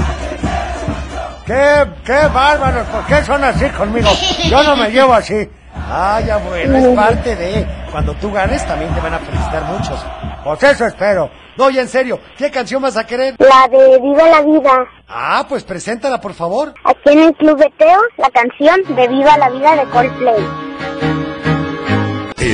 ¡Qué, 1.47 1.87
qué 2.05 2.27
bárbaros! 2.35 2.85
¿Por 2.89 3.07
qué 3.07 3.23
son 3.23 3.45
así 3.45 3.69
conmigo? 3.71 4.09
Yo 4.51 4.63
no 4.65 4.77
me 4.77 4.91
llevo 4.91 5.15
así. 5.15 5.49
Ay, 5.89 6.31
abuelo, 6.31 6.79
es 6.79 6.87
parte 6.97 7.37
de... 7.37 7.67
Cuando 7.93 8.15
tú 8.15 8.33
ganes 8.33 8.67
también 8.67 8.93
te 8.93 9.01
van 9.01 9.15
a 9.15 9.19
felicitar 9.21 9.63
muchos. 9.65 10.05
Pues 10.43 10.63
eso 10.65 10.87
espero. 10.87 11.31
No, 11.57 11.71
y 11.71 11.79
en 11.79 11.89
serio, 11.89 12.19
¿qué 12.37 12.51
canción 12.51 12.81
vas 12.81 12.97
a 12.97 13.07
querer? 13.07 13.35
La 13.39 13.69
de 13.69 13.99
Viva 14.01 14.29
la 14.29 14.43
Vida. 14.43 14.87
Ah, 15.09 15.45
pues 15.49 15.65
preséntala, 15.65 16.21
por 16.21 16.33
favor. 16.33 16.73
Aquí 16.85 17.11
en 17.11 17.19
el 17.21 17.35
Club 17.35 17.59
de 17.59 17.71
Teo, 17.77 18.01
la 18.17 18.31
canción 18.31 18.83
de 18.97 19.09
Viva 19.09 19.37
la 19.37 19.51
Vida 19.51 19.77
de 19.77 19.91
Coldplay. 19.91 20.72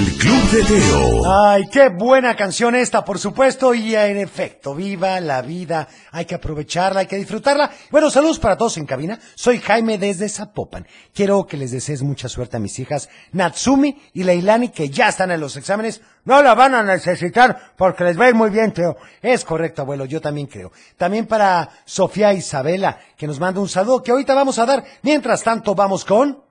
El 0.09 0.17
Club 0.17 0.50
de 0.50 0.62
Teo. 0.65 1.31
Ay, 1.31 1.69
qué 1.71 1.91
buena 1.91 2.35
canción 2.35 2.75
esta, 2.75 3.05
por 3.05 3.19
supuesto, 3.19 3.75
y 3.75 3.95
en 3.95 4.17
efecto, 4.17 4.75
viva 4.75 5.21
la 5.21 5.43
vida, 5.43 5.87
hay 6.12 6.25
que 6.25 6.35
aprovecharla, 6.35 7.00
hay 7.00 7.07
que 7.07 7.17
disfrutarla. 7.17 7.71
Bueno, 7.91 8.09
saludos 8.09 8.38
para 8.38 8.57
todos 8.57 8.79
en 8.79 8.87
cabina, 8.87 9.19
soy 9.35 9.59
Jaime 9.59 9.99
desde 9.99 10.31
Zapopan. 10.31 10.87
Quiero 11.12 11.47
que 11.47 11.59
les 11.59 11.73
desees 11.73 12.03
mucha 12.03 12.31
suerte 12.31 12.57
a 12.57 12.61
mis 12.61 12.79
hijas 12.79 13.11
Natsumi 13.33 14.00
y 14.15 14.25
Leilani, 14.25 14.71
que 14.71 14.88
ya 14.88 15.11
están 15.11 15.31
en 15.31 15.41
los 15.41 15.59
exámenes. 15.59 16.00
No 16.25 16.43
la 16.43 16.55
van 16.55 16.75
a 16.75 16.83
necesitar 16.83 17.75
porque 17.77 18.05
les 18.05 18.19
va 18.19 18.25
a 18.25 18.29
ir 18.31 18.35
muy 18.35 18.49
bien, 18.49 18.73
Teo. 18.73 18.97
Es 19.21 19.45
correcto, 19.45 19.83
abuelo, 19.83 20.07
yo 20.07 20.23
también 20.23 20.47
creo. 20.47 20.73
También 20.97 21.27
para 21.27 21.69
Sofía 21.85 22.33
Isabela, 22.33 22.99
que 23.15 23.27
nos 23.27 23.38
manda 23.38 23.61
un 23.61 23.69
saludo 23.69 24.03
que 24.03 24.12
ahorita 24.12 24.33
vamos 24.33 24.59
a 24.59 24.65
dar. 24.65 24.85
Mientras 25.03 25.43
tanto, 25.43 25.75
vamos 25.75 26.07
con... 26.07 26.45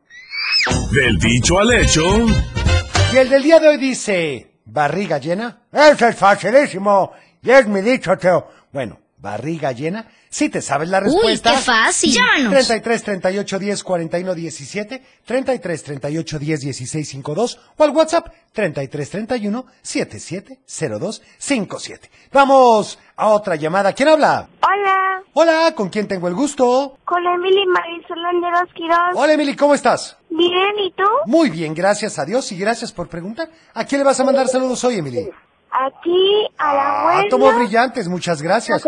Del 0.91 1.17
dicho 1.17 1.57
al 1.57 1.73
hecho. 1.73 2.03
Y 3.13 3.17
el 3.17 3.29
del 3.29 3.41
día 3.41 3.59
de 3.59 3.69
hoy 3.69 3.77
dice, 3.77 4.51
¿barriga 4.65 5.17
llena? 5.17 5.61
Eso 5.71 6.07
es 6.07 6.15
facilísimo. 6.15 7.13
Y 7.41 7.49
es 7.49 7.65
mi 7.65 7.81
dicho, 7.81 8.17
Teo. 8.17 8.49
Bueno, 8.71 8.99
¿barriga 9.17 9.71
llena? 9.71 10.05
Si 10.29 10.49
te 10.49 10.61
sabes 10.61 10.89
la 10.89 10.99
Uy, 10.99 11.05
respuesta. 11.05 11.51
qué 11.51 11.57
fácil. 11.57 12.13
Llámanos. 12.13 12.51
33 12.67 13.03
38 13.03 13.59
10 13.59 13.83
41 13.83 14.35
17, 14.35 15.03
33 15.25 15.83
38 15.83 16.39
10 16.39 16.59
16 16.61 17.09
52 17.09 17.59
o 17.77 17.83
al 17.83 17.89
WhatsApp 17.91 18.27
33 18.53 19.09
31 19.09 19.65
77 19.81 20.59
02 20.99 21.21
57. 21.37 22.09
Vamos 22.33 22.99
a 23.15 23.27
otra 23.29 23.55
llamada. 23.55 23.93
¿Quién 23.93 24.09
habla? 24.09 24.49
Hola, 24.61 25.23
Hola, 25.33 25.73
¿con 25.75 25.89
quién 25.89 26.07
tengo 26.07 26.27
el 26.27 26.33
gusto? 26.33 26.97
con 27.05 27.23
Emily 27.25 27.65
Marisol 27.67 28.21
Landeros 28.23 28.73
Quiroz. 28.73 28.97
Hola, 29.15 29.33
Emily, 29.33 29.55
¿cómo 29.55 29.75
estás? 29.75 30.17
Bien, 30.29 30.79
¿y 30.83 30.91
tú? 30.91 31.03
Muy 31.27 31.49
bien, 31.51 31.73
gracias 31.75 32.17
a 32.19 32.25
Dios 32.25 32.51
y 32.51 32.57
gracias 32.57 32.91
por 32.91 33.07
preguntar. 33.07 33.49
¿A 33.73 33.85
quién 33.85 33.99
le 33.99 34.05
vas 34.05 34.19
a 34.19 34.23
mandar 34.23 34.47
saludos 34.47 34.83
hoy, 34.83 34.95
Emily? 34.97 35.29
Aquí, 35.71 36.47
a 36.57 36.73
la 36.73 36.81
Ah, 36.81 37.01
abuela. 37.11 37.29
tomo 37.29 37.51
brillantes, 37.53 38.07
muchas 38.07 38.41
gracias. 38.41 38.83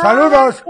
Saludos. 0.00 0.64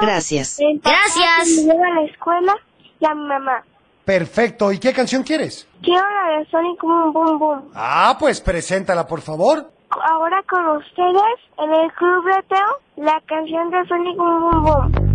Gracias. 0.00 0.58
Gracias. 0.82 1.48
me 1.56 1.62
lleva 1.72 1.86
a 1.86 2.00
la 2.00 2.02
escuela 2.10 2.54
y 3.00 3.06
a 3.06 3.14
mi 3.14 3.26
mamá. 3.26 3.62
Perfecto, 4.04 4.72
¿y 4.72 4.78
qué 4.78 4.92
canción 4.92 5.22
quieres? 5.22 5.68
Quiero 5.82 6.00
la 6.08 6.38
de 6.38 6.46
Sonic 6.50 6.80
Boom 6.82 7.12
Boom 7.12 7.38
Boom. 7.38 7.70
Ah, 7.74 8.16
pues 8.18 8.40
preséntala, 8.40 9.06
por 9.06 9.20
favor. 9.20 9.70
Ahora 9.90 10.42
con 10.48 10.66
ustedes, 10.76 11.38
en 11.58 11.70
el 11.74 11.92
Club 11.92 12.24
de 12.24 12.42
Teo, 12.48 13.04
la 13.06 13.20
canción 13.26 13.70
de 13.70 13.86
Sonic 13.88 14.16
Boom 14.16 14.40
Boom 14.40 14.64
Boom. 14.64 15.10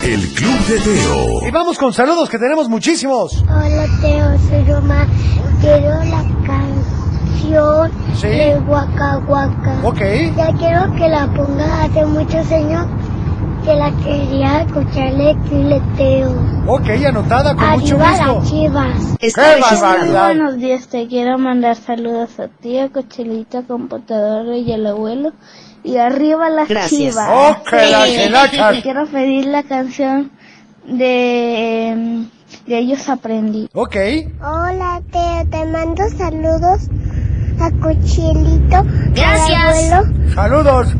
El 0.00 0.20
Club 0.34 0.58
de 0.66 0.80
Teo. 0.80 1.48
Y 1.48 1.50
vamos 1.50 1.78
con 1.78 1.92
saludos, 1.92 2.28
que 2.28 2.38
tenemos 2.38 2.68
muchísimos. 2.68 3.42
Hola 3.44 3.86
Teo, 4.00 4.38
soy 4.48 4.64
Roma. 4.72 5.06
Quiero 5.60 5.88
la 6.04 6.24
canción 7.54 7.90
Sí. 8.14 8.28
de 8.28 8.58
Waka 8.68 9.18
Waka. 9.26 9.80
Ok. 9.84 10.00
Ya 10.36 10.52
quiero 10.58 10.92
que 10.94 11.08
la 11.08 11.26
ponga 11.34 11.84
hace 11.84 12.04
muchos 12.06 12.50
años 12.52 12.86
que 13.64 13.74
la 13.74 13.90
quería 14.02 14.62
escucharle 14.62 15.34
decirle 15.34 15.82
Teo. 15.96 16.30
Ok, 16.66 16.88
anotada, 17.06 17.54
con 17.54 17.70
mucho 17.80 17.96
Arriba 17.96 18.10
gusto. 18.10 18.34
las 18.40 18.50
chivas. 18.50 19.16
¡Qué 19.18 19.30
barbaridad! 19.36 20.24
Buenos 20.26 20.56
días, 20.58 20.88
te 20.88 21.06
quiero 21.08 21.38
mandar 21.38 21.76
saludos 21.76 22.38
a 22.40 22.48
ti, 22.48 22.78
a 22.78 22.88
Cochelita, 22.90 23.62
computadora 23.62 24.56
y 24.56 24.72
al 24.72 24.86
abuelo. 24.86 25.32
Y 25.82 25.96
arriba 25.96 26.48
las 26.50 26.68
Gracias. 26.68 26.90
chivas. 26.90 27.28
¡Oh, 27.32 27.56
que 27.64 28.30
las 28.30 28.50
te 28.76 28.82
quiero 28.82 29.06
pedir 29.06 29.46
la 29.46 29.62
canción 29.62 30.30
de, 30.86 32.26
de 32.66 32.78
ellos 32.78 33.08
aprendí. 33.08 33.68
Ok. 33.74 33.96
Hola, 34.42 35.00
Teo, 35.10 35.46
te 35.50 35.64
mando 35.66 36.02
saludos 36.16 36.88
a 37.60 37.70
Cochelito, 37.80 38.82
Gracias. 39.14 39.92
al 39.92 39.92
abuelo, 39.92 40.34
Saludos. 40.34 40.94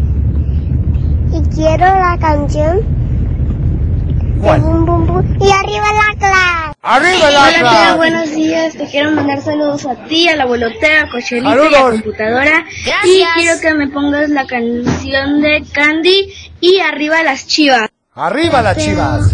y 1.33 1.43
quiero 1.55 1.87
la 1.87 2.17
canción 2.21 2.79
de 2.81 4.41
¿Cuál? 4.41 4.61
Bum 4.63 4.87
Bum 4.87 5.07
Bum. 5.07 5.37
Y 5.41 5.51
arriba 5.51 5.85
la 5.93 6.19
clase. 6.19 6.77
¡Arriba 6.83 7.29
el 7.29 7.37
Hola, 7.37 7.45
Teo, 7.59 7.67
Atlas! 7.69 7.97
buenos 7.99 8.35
días. 8.35 8.73
Te 8.75 8.87
quiero 8.87 9.13
mandar 9.13 9.43
saludos 9.43 9.85
a 9.87 9.95
ti, 10.07 10.29
al 10.29 10.41
abuelo 10.41 10.69
Teo, 10.81 11.05
a 11.07 11.11
Cochelito 11.11 11.49
y 11.49 11.53
a 11.53 11.71
Saludos. 11.73 11.91
computadora. 12.03 12.65
Gracias. 12.65 12.97
Y 13.05 13.23
quiero 13.35 13.61
que 13.61 13.75
me 13.75 13.89
pongas 13.89 14.31
la 14.31 14.47
canción 14.47 15.43
de 15.43 15.63
Candy 15.73 16.33
y 16.61 16.79
arriba 16.81 17.23
las 17.23 17.47
chivas. 17.47 17.91
¡Arriba 18.15 18.63
las 18.63 18.77
chivas! 18.79 19.31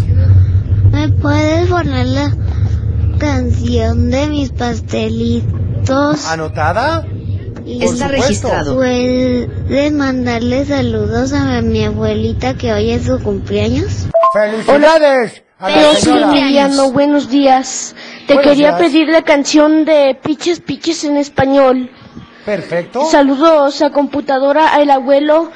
¿Me 0.90 1.08
puedes 1.08 1.68
poner 1.68 2.06
la 2.06 2.32
canción 3.18 4.10
de 4.10 4.26
mis 4.26 4.50
pastelitos? 4.50 6.26
¿Anotada? 6.28 7.04
Y 7.66 7.80
Por 7.80 7.94
Está 7.94 8.04
supuesto. 8.06 8.08
registrado. 8.22 8.74
¿Puedes 8.76 9.92
mandarle 9.92 10.64
saludos 10.64 11.32
a 11.32 11.60
mi 11.62 11.84
abuelita 11.84 12.54
que 12.54 12.72
hoy 12.72 12.92
es 12.92 13.06
su 13.06 13.20
cumpleaños? 13.20 14.06
¡Felicidades! 14.32 15.42
A 15.58 15.70
la 15.70 15.94
señora. 15.94 16.28
Emiliano, 16.38 16.92
buenos 16.92 17.28
días. 17.28 17.96
Te 18.28 18.34
Buenos 18.34 18.52
quería 18.52 18.68
días. 18.76 18.80
pedir 18.80 19.08
la 19.08 19.22
canción 19.22 19.84
de 19.84 20.16
Piches 20.22 20.60
Piches 20.60 21.02
en 21.04 21.16
español. 21.16 21.90
Perfecto. 22.44 23.04
Saludos 23.10 23.82
a 23.82 23.90
computadora, 23.90 24.74
al 24.74 24.88
abuelo, 24.90 25.50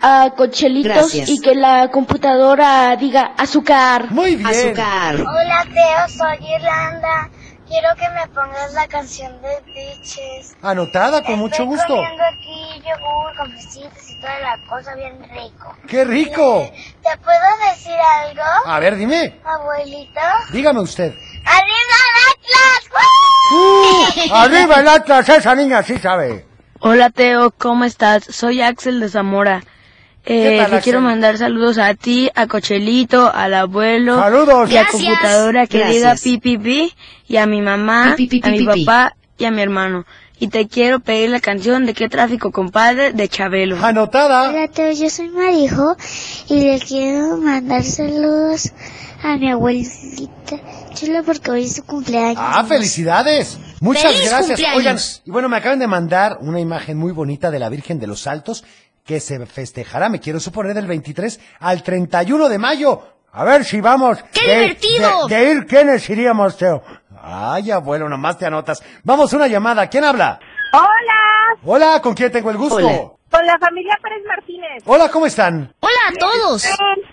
a 0.00 0.32
Cochelitos 0.36 0.94
Gracias. 0.94 1.28
y 1.28 1.40
que 1.40 1.54
la 1.54 1.90
computadora 1.90 2.96
diga 2.96 3.32
azúcar. 3.36 4.10
Muy 4.10 4.36
bien. 4.36 4.46
Azúcar. 4.46 5.16
Hola 5.16 5.64
Teo, 5.64 6.08
soy 6.16 6.46
Irlanda. 6.56 7.30
Quiero 7.72 7.88
que 7.96 8.06
me 8.10 8.26
pongas 8.34 8.74
la 8.74 8.86
canción 8.86 9.32
de 9.40 9.62
Piches. 9.72 10.54
Anotada, 10.60 11.22
con 11.22 11.38
mucho 11.38 11.64
gusto. 11.64 11.86
comiendo 11.86 12.22
aquí 12.22 12.82
yogur, 12.86 13.34
cafecitos 13.34 14.10
y 14.10 14.20
toda 14.20 14.38
la 14.40 14.58
cosa 14.68 14.94
bien 14.94 15.18
rico. 15.30 15.74
¡Qué 15.88 16.04
rico! 16.04 16.70
¿Te 17.02 17.16
puedo 17.24 17.70
decir 17.70 17.94
algo, 18.26 18.42
A 18.66 18.78
ver, 18.78 18.96
dime. 18.96 19.40
abuelito? 19.42 20.20
Dígame 20.52 20.80
usted. 20.80 21.14
¡Arriba 21.46 21.98
Atlas! 22.30 22.90
¡Uh! 23.54 24.34
¡Arriba 24.34 24.74
el 24.80 24.88
Atlas! 24.88 25.28
Esa 25.30 25.54
niña 25.54 25.82
sí 25.82 25.96
sabe. 25.96 26.44
Hola 26.80 27.08
Teo, 27.08 27.52
¿cómo 27.52 27.84
estás? 27.84 28.24
Soy 28.24 28.60
Axel 28.60 29.00
de 29.00 29.08
Zamora. 29.08 29.62
¿Qué 30.24 30.54
Eh, 30.54 30.58
tal, 30.58 30.70
te 30.70 30.80
quiero 30.80 31.00
mandar 31.00 31.36
saludos 31.36 31.78
a 31.78 31.94
ti, 31.94 32.30
a 32.34 32.46
Cochelito, 32.46 33.32
al 33.34 33.54
abuelo 33.54 34.16
Saludos. 34.18 34.70
y 34.70 34.76
a 34.76 34.82
Gracias. 34.82 35.02
computadora 35.02 35.66
que 35.66 35.78
diga 35.86 36.10
Gracias. 36.10 36.20
pi 36.22 36.38
pi 36.38 36.58
pi 36.58 36.92
y 37.26 37.36
a 37.38 37.46
mi 37.46 37.60
mamá, 37.60 38.14
Pi, 38.16 38.26
pi, 38.28 38.40
pi, 38.40 38.48
a 38.48 38.52
mi 38.52 38.58
pi, 38.58 38.66
pi. 38.66 38.84
papá 38.84 39.16
y 39.38 39.44
a 39.46 39.50
mi 39.50 39.60
hermano. 39.62 40.04
y 40.38 40.48
te 40.48 40.66
quiero 40.66 40.98
pedir 40.98 41.30
la 41.30 41.38
canción 41.40 41.86
de 41.86 41.94
qué 41.94 42.08
tráfico 42.08 42.50
compadre 42.50 43.12
de 43.12 43.28
Chabelo. 43.28 43.76
Anotada. 43.84 44.50
Hola, 44.50 44.68
yo 44.92 45.08
soy 45.10 45.28
Marijo 45.28 45.96
y 46.48 46.60
le 46.64 46.80
quiero 46.80 47.36
mandar 47.36 47.84
saludos 47.84 48.72
a 49.22 49.36
mi 49.36 49.50
abuelita 49.52 50.56
Chula 50.94 51.22
porque 51.22 51.50
hoy 51.52 51.64
es 51.64 51.76
su 51.76 51.84
cumpleaños. 51.84 52.38
Ah, 52.40 52.64
felicidades. 52.64 53.56
Muchas 53.80 54.12
¡Feliz 54.12 54.28
gracias. 54.30 54.46
cumpleaños! 54.48 54.76
Oigan, 54.78 54.98
y 55.24 55.30
bueno, 55.30 55.48
me 55.48 55.56
acaban 55.58 55.78
de 55.78 55.86
mandar 55.86 56.38
una 56.40 56.58
imagen 56.60 56.96
muy 56.98 57.12
bonita 57.12 57.50
de 57.52 57.58
la 57.60 57.68
Virgen 57.68 57.98
de 58.00 58.06
los 58.08 58.26
Altos 58.26 58.64
que 59.04 59.20
se 59.20 59.44
festejará, 59.46 60.08
me 60.08 60.20
quiero 60.20 60.38
suponer, 60.40 60.74
del 60.74 60.86
23 60.86 61.40
al 61.60 61.82
31 61.82 62.48
de 62.48 62.58
mayo. 62.58 63.02
A 63.32 63.44
ver 63.44 63.64
si 63.64 63.80
vamos. 63.80 64.18
¡Qué 64.32 64.46
de- 64.46 64.56
divertido! 64.60 65.26
De, 65.26 65.36
de 65.36 65.50
ir, 65.52 65.66
¿quiénes 65.66 66.08
iríamos, 66.10 66.56
Teo? 66.56 66.82
Ay, 67.24 67.70
abuelo, 67.70 68.08
nomás 68.08 68.36
te 68.38 68.46
anotas. 68.46 68.82
Vamos, 69.04 69.32
una 69.32 69.46
llamada. 69.46 69.86
¿Quién 69.88 70.04
habla? 70.04 70.38
Hola, 70.72 71.58
Hola, 71.64 72.00
¿con 72.02 72.14
quién 72.14 72.32
tengo 72.32 72.50
el 72.50 72.56
gusto? 72.56 72.76
Hola. 72.76 73.10
con 73.30 73.46
la 73.46 73.58
familia 73.58 73.98
Pérez 74.02 74.22
Martínez. 74.26 74.82
Hola, 74.86 75.08
¿cómo 75.08 75.26
están? 75.26 75.72
Hola 75.80 75.92
a 76.08 76.12
todos. 76.18 76.66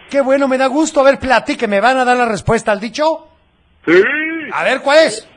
Qué 0.09 0.21
bueno, 0.21 0.47
me 0.47 0.57
da 0.57 0.67
gusto. 0.67 0.99
A 0.99 1.03
ver, 1.03 1.19
platique, 1.19 1.67
¿me 1.67 1.79
van 1.79 1.97
a 1.97 2.05
dar 2.05 2.17
la 2.17 2.25
respuesta 2.25 2.71
al 2.71 2.79
dicho? 2.79 3.27
Sí. 3.85 3.93
A 4.53 4.63
ver, 4.63 4.81
¿cuál 4.81 4.97
es? 5.05 5.27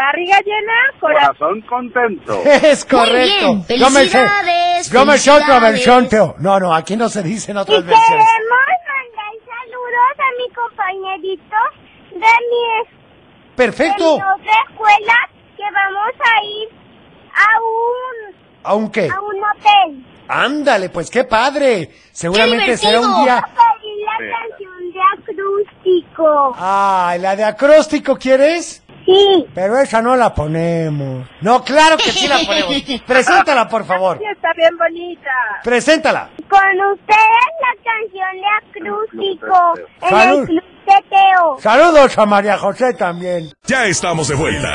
Barriga 0.00 0.38
llena, 0.40 0.72
corazón. 0.98 1.36
Corazón 1.36 1.60
contento. 1.62 2.42
Es 2.44 2.84
correcto. 2.86 3.64
bien, 3.68 3.78
Yo 3.80 3.90
me 3.90 4.00
sé- 4.04 4.18
felicidades, 4.18 4.90
Yo 4.90 5.04
me 5.04 5.18
sé 5.18 5.30
otra 5.30 5.40
felicidades. 5.60 5.72
versión, 5.72 6.08
Teo. 6.08 6.34
No, 6.38 6.58
no, 6.58 6.74
aquí 6.74 6.96
no 6.96 7.08
se 7.10 7.22
dicen 7.22 7.56
Y 7.56 7.60
otras 7.60 7.82
queremos 7.82 7.98
versiones. 8.00 8.26
mandar 8.26 8.66
saludos 9.44 10.16
a 10.18 10.28
mi 10.38 10.54
compañerito 10.54 11.56
de 12.12 12.18
mi, 12.18 12.20
de 12.20 13.56
Perfecto. 13.56 14.04
mi 14.16 14.22
otra 14.22 14.54
escuela 14.70 15.28
que 15.56 15.62
vamos 15.64 16.14
a 16.18 16.44
ir 16.44 16.68
a 17.34 17.60
un, 17.60 18.36
Aunque, 18.64 19.08
a 19.10 19.20
un 19.20 19.36
hotel. 19.44 20.06
ándale, 20.28 20.88
pues 20.88 21.10
qué 21.10 21.24
padre. 21.24 21.90
Seguramente 22.12 22.76
será 22.78 23.00
un 23.00 23.12
Voy 23.12 23.24
día. 23.24 23.38
a 23.38 23.42
pedir 23.42 23.98
la 24.06 24.38
canción 24.38 24.92
de 24.92 25.00
acústico. 25.32 26.54
Ah, 26.58 27.16
la 27.20 27.36
de 27.36 27.44
acróstico, 27.44 28.16
¿quieres? 28.16 28.82
Sí. 29.10 29.46
Pero 29.54 29.78
esa 29.78 30.00
no 30.02 30.14
la 30.16 30.32
ponemos. 30.34 31.26
No, 31.40 31.64
claro 31.64 31.96
que 31.96 32.10
sí 32.12 32.28
la 32.28 32.38
ponemos. 32.46 32.74
Preséntala, 33.06 33.68
por 33.68 33.84
favor. 33.84 34.18
Sí, 34.18 34.24
está 34.32 34.48
bien 34.56 34.76
bonita. 34.76 35.30
Preséntala. 35.64 36.30
Con 36.48 36.60
ustedes 36.92 37.46
la 37.60 37.74
canción 37.84 38.36
de 38.40 38.90
acústico 39.00 39.74
en 40.02 40.30
el 40.40 40.46
club 40.46 40.62
de 40.86 41.04
Teo. 41.08 41.58
Saludos 41.60 42.18
a 42.18 42.26
María 42.26 42.58
José 42.58 42.94
también. 42.94 43.52
Ya 43.66 43.86
estamos 43.86 44.28
de 44.28 44.34
vuelta. 44.34 44.74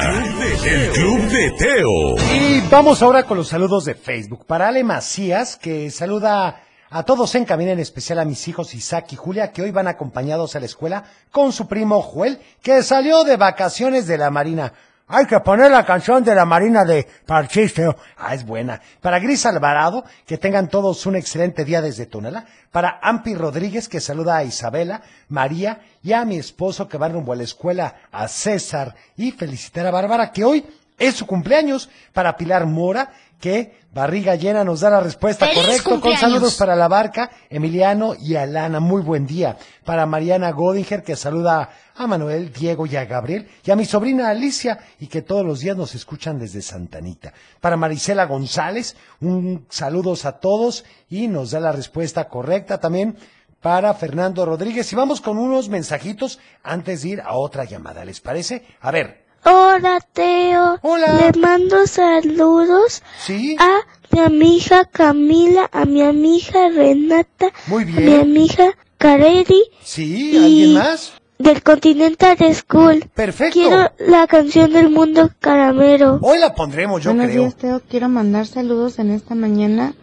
El 0.65 0.91
Club 0.91 1.19
de 1.29 1.51
Teo. 1.51 2.15
Y 2.33 2.61
vamos 2.69 3.01
ahora 3.01 3.23
con 3.23 3.37
los 3.37 3.47
saludos 3.49 3.85
de 3.85 3.95
Facebook. 3.95 4.45
Para 4.45 4.67
Ale 4.69 4.83
Macías, 4.83 5.57
que 5.57 5.89
saluda 5.91 6.61
a 6.89 7.03
todos 7.03 7.33
en 7.35 7.45
cabina, 7.45 7.71
en 7.71 7.79
especial 7.79 8.19
a 8.19 8.25
mis 8.25 8.47
hijos 8.47 8.73
Isaac 8.73 9.13
y 9.13 9.15
Julia, 9.15 9.51
que 9.51 9.61
hoy 9.61 9.71
van 9.71 9.87
acompañados 9.87 10.55
a 10.55 10.59
la 10.59 10.65
escuela 10.65 11.03
con 11.31 11.51
su 11.51 11.67
primo 11.67 12.01
Joel, 12.01 12.39
que 12.61 12.83
salió 12.83 13.23
de 13.23 13.37
vacaciones 13.37 14.07
de 14.07 14.17
la 14.17 14.29
Marina. 14.29 14.73
Hay 15.07 15.27
que 15.27 15.39
poner 15.39 15.69
la 15.69 15.85
canción 15.85 16.23
de 16.23 16.33
la 16.33 16.45
Marina 16.45 16.83
de 16.83 17.07
Parchisteo. 17.27 17.95
Ah, 18.17 18.33
es 18.33 18.43
buena. 18.43 18.81
Para 19.01 19.19
Gris 19.19 19.45
Alvarado, 19.45 20.03
que 20.25 20.39
tengan 20.39 20.67
todos 20.67 21.05
un 21.05 21.15
excelente 21.15 21.63
día 21.63 21.79
desde 21.79 22.07
Tonala. 22.07 22.45
Para 22.71 22.99
Ampi 23.03 23.35
Rodríguez, 23.35 23.87
que 23.87 24.01
saluda 24.01 24.37
a 24.37 24.43
Isabela, 24.43 25.03
María 25.29 25.81
y 26.01 26.13
a 26.13 26.25
mi 26.25 26.37
esposo 26.37 26.87
que 26.87 26.97
va 26.97 27.07
rumbo 27.07 27.33
a 27.33 27.35
la 27.35 27.43
escuela, 27.43 27.95
a 28.11 28.27
César. 28.27 28.95
Y 29.15 29.31
felicitar 29.31 29.85
a 29.85 29.91
Bárbara, 29.91 30.31
que 30.31 30.43
hoy 30.43 30.65
es 30.97 31.15
su 31.15 31.25
cumpleaños. 31.25 31.89
Para 32.13 32.37
Pilar 32.37 32.65
Mora, 32.65 33.11
que 33.39 33.77
barriga 33.93 34.35
llena 34.35 34.63
nos 34.63 34.81
da 34.81 34.89
la 34.89 34.99
respuesta 34.99 35.47
¡Feliz 35.47 35.81
correcta. 35.81 35.99
Con 36.01 36.17
saludos 36.17 36.55
para 36.55 36.75
la 36.75 36.87
barca, 36.87 37.31
Emiliano 37.49 38.15
y 38.15 38.35
Alana. 38.35 38.79
Muy 38.79 39.01
buen 39.01 39.25
día. 39.25 39.57
Para 39.83 40.05
Mariana 40.05 40.51
Godinger, 40.51 41.03
que 41.03 41.15
saluda 41.15 41.69
a 41.95 42.07
Manuel, 42.07 42.51
Diego 42.51 42.85
y 42.85 42.95
a 42.95 43.05
Gabriel. 43.05 43.47
Y 43.63 43.71
a 43.71 43.75
mi 43.75 43.85
sobrina 43.85 44.29
Alicia, 44.29 44.79
y 44.99 45.07
que 45.07 45.21
todos 45.21 45.45
los 45.45 45.59
días 45.59 45.77
nos 45.77 45.95
escuchan 45.95 46.39
desde 46.39 46.61
Santanita. 46.61 47.33
Para 47.61 47.77
Marisela 47.77 48.25
González, 48.25 48.95
un 49.21 49.65
saludos 49.69 50.25
a 50.25 50.39
todos 50.39 50.85
y 51.09 51.27
nos 51.27 51.51
da 51.51 51.59
la 51.59 51.71
respuesta 51.71 52.27
correcta 52.27 52.79
también. 52.79 53.17
Para 53.61 53.93
Fernando 53.95 54.45
Rodríguez. 54.45 54.91
Y 54.93 54.95
vamos 54.95 55.21
con 55.21 55.39
unos 55.39 55.69
mensajitos 55.69 56.39
antes 56.61 57.01
de 57.01 57.09
ir 57.09 57.21
a 57.21 57.33
otra 57.33 57.63
llamada. 57.63 58.05
¿Les 58.05 58.21
parece? 58.21 58.63
A 58.79 58.91
ver. 58.91 59.24
Hola, 59.45 59.99
Teo. 60.13 60.79
Hola. 60.81 61.13
Le 61.31 61.39
mando 61.39 61.85
saludos 61.85 63.03
¿Sí? 63.19 63.55
a 63.59 63.81
mi 64.11 64.19
amiga 64.21 64.85
Camila, 64.85 65.69
a 65.71 65.85
mi 65.85 66.01
amiga 66.01 66.69
Renata, 66.69 67.51
Muy 67.67 67.83
a 67.83 67.85
mi 67.85 67.91
bien. 67.93 68.21
amiga 68.21 68.71
Kareri 68.97 69.63
¿Sí? 69.83 70.35
¿Alguien 70.35 70.69
y- 70.71 70.73
más? 70.73 71.13
del 71.37 71.61
Continental 71.61 72.37
School. 72.55 73.05
Perfecto. 73.13 73.53
Quiero 73.59 73.91
la 73.99 74.25
canción 74.25 74.71
del 74.73 74.89
mundo 74.89 75.29
caramelo. 75.39 76.17
Hoy 76.21 76.39
la 76.39 76.55
pondremos, 76.55 77.03
yo 77.03 77.11
Buenos 77.13 77.29
creo. 77.29 77.41
días, 77.43 77.55
Teo. 77.55 77.81
Quiero 77.89 78.07
mandar 78.09 78.47
saludos 78.47 78.97
en 78.99 79.11
esta 79.11 79.35
mañana 79.35 79.93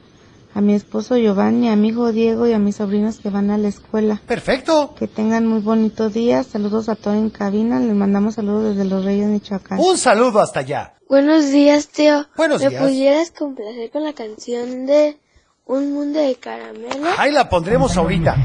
a 0.54 0.60
mi 0.60 0.74
esposo 0.74 1.16
Giovanni, 1.16 1.68
a 1.68 1.76
mi 1.76 1.88
hijo 1.88 2.12
Diego 2.12 2.46
y 2.46 2.52
a 2.52 2.58
mis 2.58 2.76
sobrinos 2.76 3.18
que 3.20 3.30
van 3.30 3.50
a 3.50 3.58
la 3.58 3.68
escuela. 3.68 4.20
Perfecto. 4.26 4.94
Que 4.98 5.08
tengan 5.08 5.46
muy 5.46 5.60
bonito 5.60 6.10
día. 6.10 6.42
Saludos 6.42 6.88
a 6.88 6.96
todos 6.96 7.16
en 7.16 7.30
cabina. 7.30 7.80
Les 7.80 7.94
mandamos 7.94 8.34
saludos 8.34 8.76
desde 8.76 8.88
Los 8.88 9.04
Reyes, 9.04 9.28
Michoacán. 9.28 9.78
Un 9.80 9.96
saludo 9.96 10.40
hasta 10.40 10.60
allá. 10.60 10.94
Buenos 11.08 11.50
días, 11.50 11.88
Teo. 11.88 12.26
Buenos 12.36 12.62
¿Me 12.62 12.70
días. 12.70 12.82
pudieras 12.82 13.30
complacer 13.30 13.90
con 13.90 14.04
la 14.04 14.12
canción 14.12 14.86
de 14.86 15.18
Un 15.66 15.92
Mundo 15.92 16.18
de 16.20 16.34
Caramelo? 16.36 17.06
Ahí 17.18 17.32
la 17.32 17.48
pondremos 17.48 17.96
ahorita. 17.96 18.36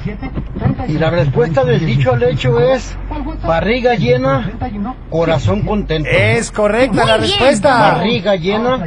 Y 0.87 0.93
la 0.93 1.09
respuesta 1.09 1.63
del 1.63 1.85
dicho 1.85 2.13
al 2.13 2.23
hecho 2.23 2.59
es 2.59 2.95
barriga 3.43 3.95
llena, 3.95 4.51
corazón 5.09 5.63
contento. 5.63 6.09
Es 6.09 6.51
correcta 6.51 7.05
la 7.05 7.17
respuesta. 7.17 7.93
Barriga 7.93 8.35
llena, 8.35 8.85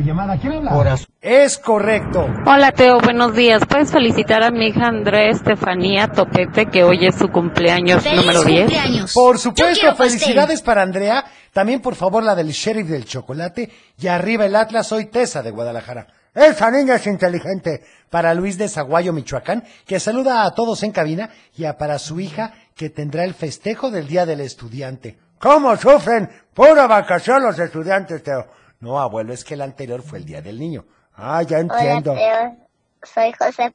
corazón. 0.71 1.09
Es 1.21 1.59
correcto. 1.59 2.27
Hola 2.47 2.73
Teo, 2.73 3.01
buenos 3.01 3.35
días. 3.35 3.63
¿Puedes 3.67 3.91
felicitar 3.91 4.43
a 4.43 4.51
mi 4.51 4.69
hija 4.69 4.87
Andrea 4.87 5.31
Estefanía 5.31 6.09
Topete, 6.09 6.67
que 6.67 6.85
hoy 6.85 7.07
es 7.07 7.17
su 7.17 7.29
cumpleaños 7.29 8.05
número 8.05 8.45
10? 8.45 9.13
Por 9.13 9.39
supuesto, 9.39 9.95
felicidades 9.97 10.63
para 10.63 10.83
Andrea. 10.83 11.25
También, 11.53 11.81
por 11.81 11.97
favor, 11.97 12.23
la 12.23 12.35
del 12.35 12.51
sheriff 12.51 12.89
del 12.89 13.05
chocolate. 13.05 13.71
Y 13.99 14.07
arriba 14.07 14.47
el 14.47 14.55
Atlas, 14.55 14.87
soy 14.87 15.07
Tesa 15.07 15.43
de 15.43 15.51
Guadalajara. 15.51 16.07
Esa 16.35 16.71
niña 16.71 16.97
es 16.97 17.07
inteligente. 17.07 17.85
Para 18.09 18.35
Luis 18.35 18.59
de 18.59 18.69
Zaguayo, 18.69 19.13
Michoacán, 19.13 19.65
que 19.87 20.01
saluda 20.01 20.45
a 20.45 20.55
todos 20.55 20.83
en 20.83 20.93
cabina. 20.93 21.31
Y 21.57 21.65
a 21.65 21.77
para 21.77 21.99
su 21.99 22.21
hija, 22.21 22.53
que 22.75 22.91
tendrá 22.91 23.25
el 23.25 23.35
festejo 23.35 23.91
del 23.91 24.07
Día 24.07 24.27
del 24.27 24.41
Estudiante. 24.41 25.19
¿Cómo 25.39 25.77
sufren? 25.77 26.29
Pura 26.55 26.87
vacación 26.87 27.43
los 27.43 27.59
estudiantes, 27.59 28.23
Teo. 28.23 28.47
No, 28.81 29.01
abuelo, 29.01 29.33
es 29.33 29.45
que 29.45 29.55
el 29.55 29.63
anterior 29.63 30.03
fue 30.03 30.19
el 30.19 30.25
Día 30.25 30.43
del 30.43 30.59
Niño. 30.59 30.85
Ah, 31.15 31.43
ya 31.43 31.59
entiendo. 31.59 32.13
Hola, 32.13 32.21
Teo. 32.21 32.67
Soy 33.03 33.33
José 33.33 33.75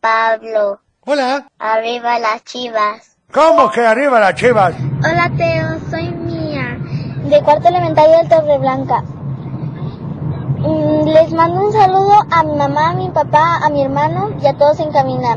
Pablo. 0.00 0.80
Hola. 1.00 1.48
Arriba 1.58 2.18
las 2.18 2.44
chivas. 2.44 3.16
¿Cómo 3.32 3.70
que 3.70 3.80
arriba 3.80 4.20
las 4.20 4.34
chivas? 4.34 4.74
Hola, 4.98 5.30
Teo. 5.36 5.90
Soy 5.90 6.10
Mía. 6.12 6.78
De 7.24 7.42
cuarto 7.42 7.68
elementario 7.68 8.18
de 8.22 8.28
Torreblanca. 8.28 9.02
Mm, 10.64 11.06
Les 11.08 11.32
mando 11.32 11.66
un 11.66 11.72
saludo 11.72 12.14
a 12.30 12.42
mi 12.42 12.56
mamá, 12.56 12.90
a 12.90 12.94
mi 12.94 13.10
papá, 13.10 13.58
a 13.64 13.68
mi 13.70 13.82
hermano 13.82 14.30
y 14.42 14.46
a 14.46 14.54
todos 14.54 14.80
en 14.80 14.90
cabina. 14.92 15.36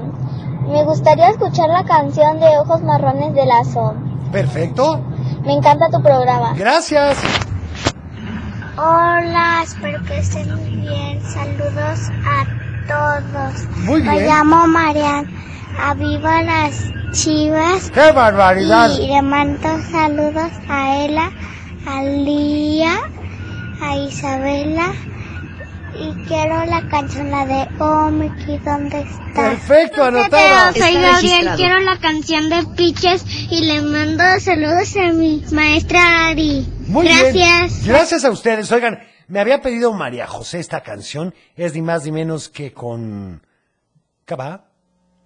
Me 0.67 0.83
gustaría 0.83 1.29
escuchar 1.29 1.69
la 1.69 1.83
canción 1.83 2.39
de 2.39 2.57
Ojos 2.59 2.81
Marrones 2.81 3.33
de 3.33 3.45
Lazo. 3.45 3.93
Perfecto. 4.31 4.99
Me 5.45 5.53
encanta 5.53 5.89
tu 5.89 6.01
programa. 6.01 6.53
Gracias. 6.55 7.17
Hola, 8.77 9.61
espero 9.63 10.03
que 10.05 10.19
estén 10.19 10.53
muy 10.55 10.75
bien. 10.87 11.21
Saludos 11.23 12.09
a 12.25 12.45
todos. 12.87 13.77
Muy 13.85 14.01
bien. 14.01 14.15
Me 14.15 14.21
llamo 14.27 14.67
Marian. 14.67 15.25
Aviva 15.79 16.41
las 16.41 16.83
chivas. 17.11 17.89
¡Qué 17.91 18.11
barbaridad! 18.11 18.89
Y 18.91 19.07
le 19.07 19.21
mando 19.21 19.67
saludos 19.91 20.51
a 20.69 20.97
Ela, 21.05 21.31
a 21.87 22.01
Lía, 22.03 22.93
a 23.81 23.95
Isabela. 23.97 24.91
Y 25.99 26.13
quiero 26.27 26.65
la 26.65 26.87
canción, 26.89 27.31
la 27.31 27.45
de 27.45 27.67
Oh, 27.79 28.09
Mickey, 28.11 28.57
¿dónde 28.59 28.99
estás? 29.01 29.33
Perfecto, 29.33 30.03
anotada. 30.03 30.73
Soy 30.73 30.93
Gabriel, 30.93 31.49
quiero 31.55 31.79
la 31.79 31.97
canción 31.99 32.49
de 32.49 32.63
Piches 32.75 33.25
y 33.51 33.65
le 33.65 33.81
mando 33.81 34.23
saludos 34.39 34.95
a 34.97 35.11
mi 35.13 35.43
maestra 35.51 36.27
Ari. 36.27 36.67
Muy 36.87 37.07
Gracias. 37.07 37.33
bien. 37.33 37.67
Gracias 37.85 38.25
a 38.25 38.29
ustedes. 38.31 38.71
Oigan, 38.71 38.99
me 39.27 39.39
había 39.39 39.61
pedido 39.61 39.91
María 39.93 40.27
José 40.27 40.59
esta 40.59 40.81
canción. 40.83 41.33
Es 41.55 41.73
ni 41.73 41.81
más 41.81 42.05
ni 42.05 42.11
menos 42.11 42.49
que 42.49 42.71
con 42.73 43.41
Cabá. 44.25 44.65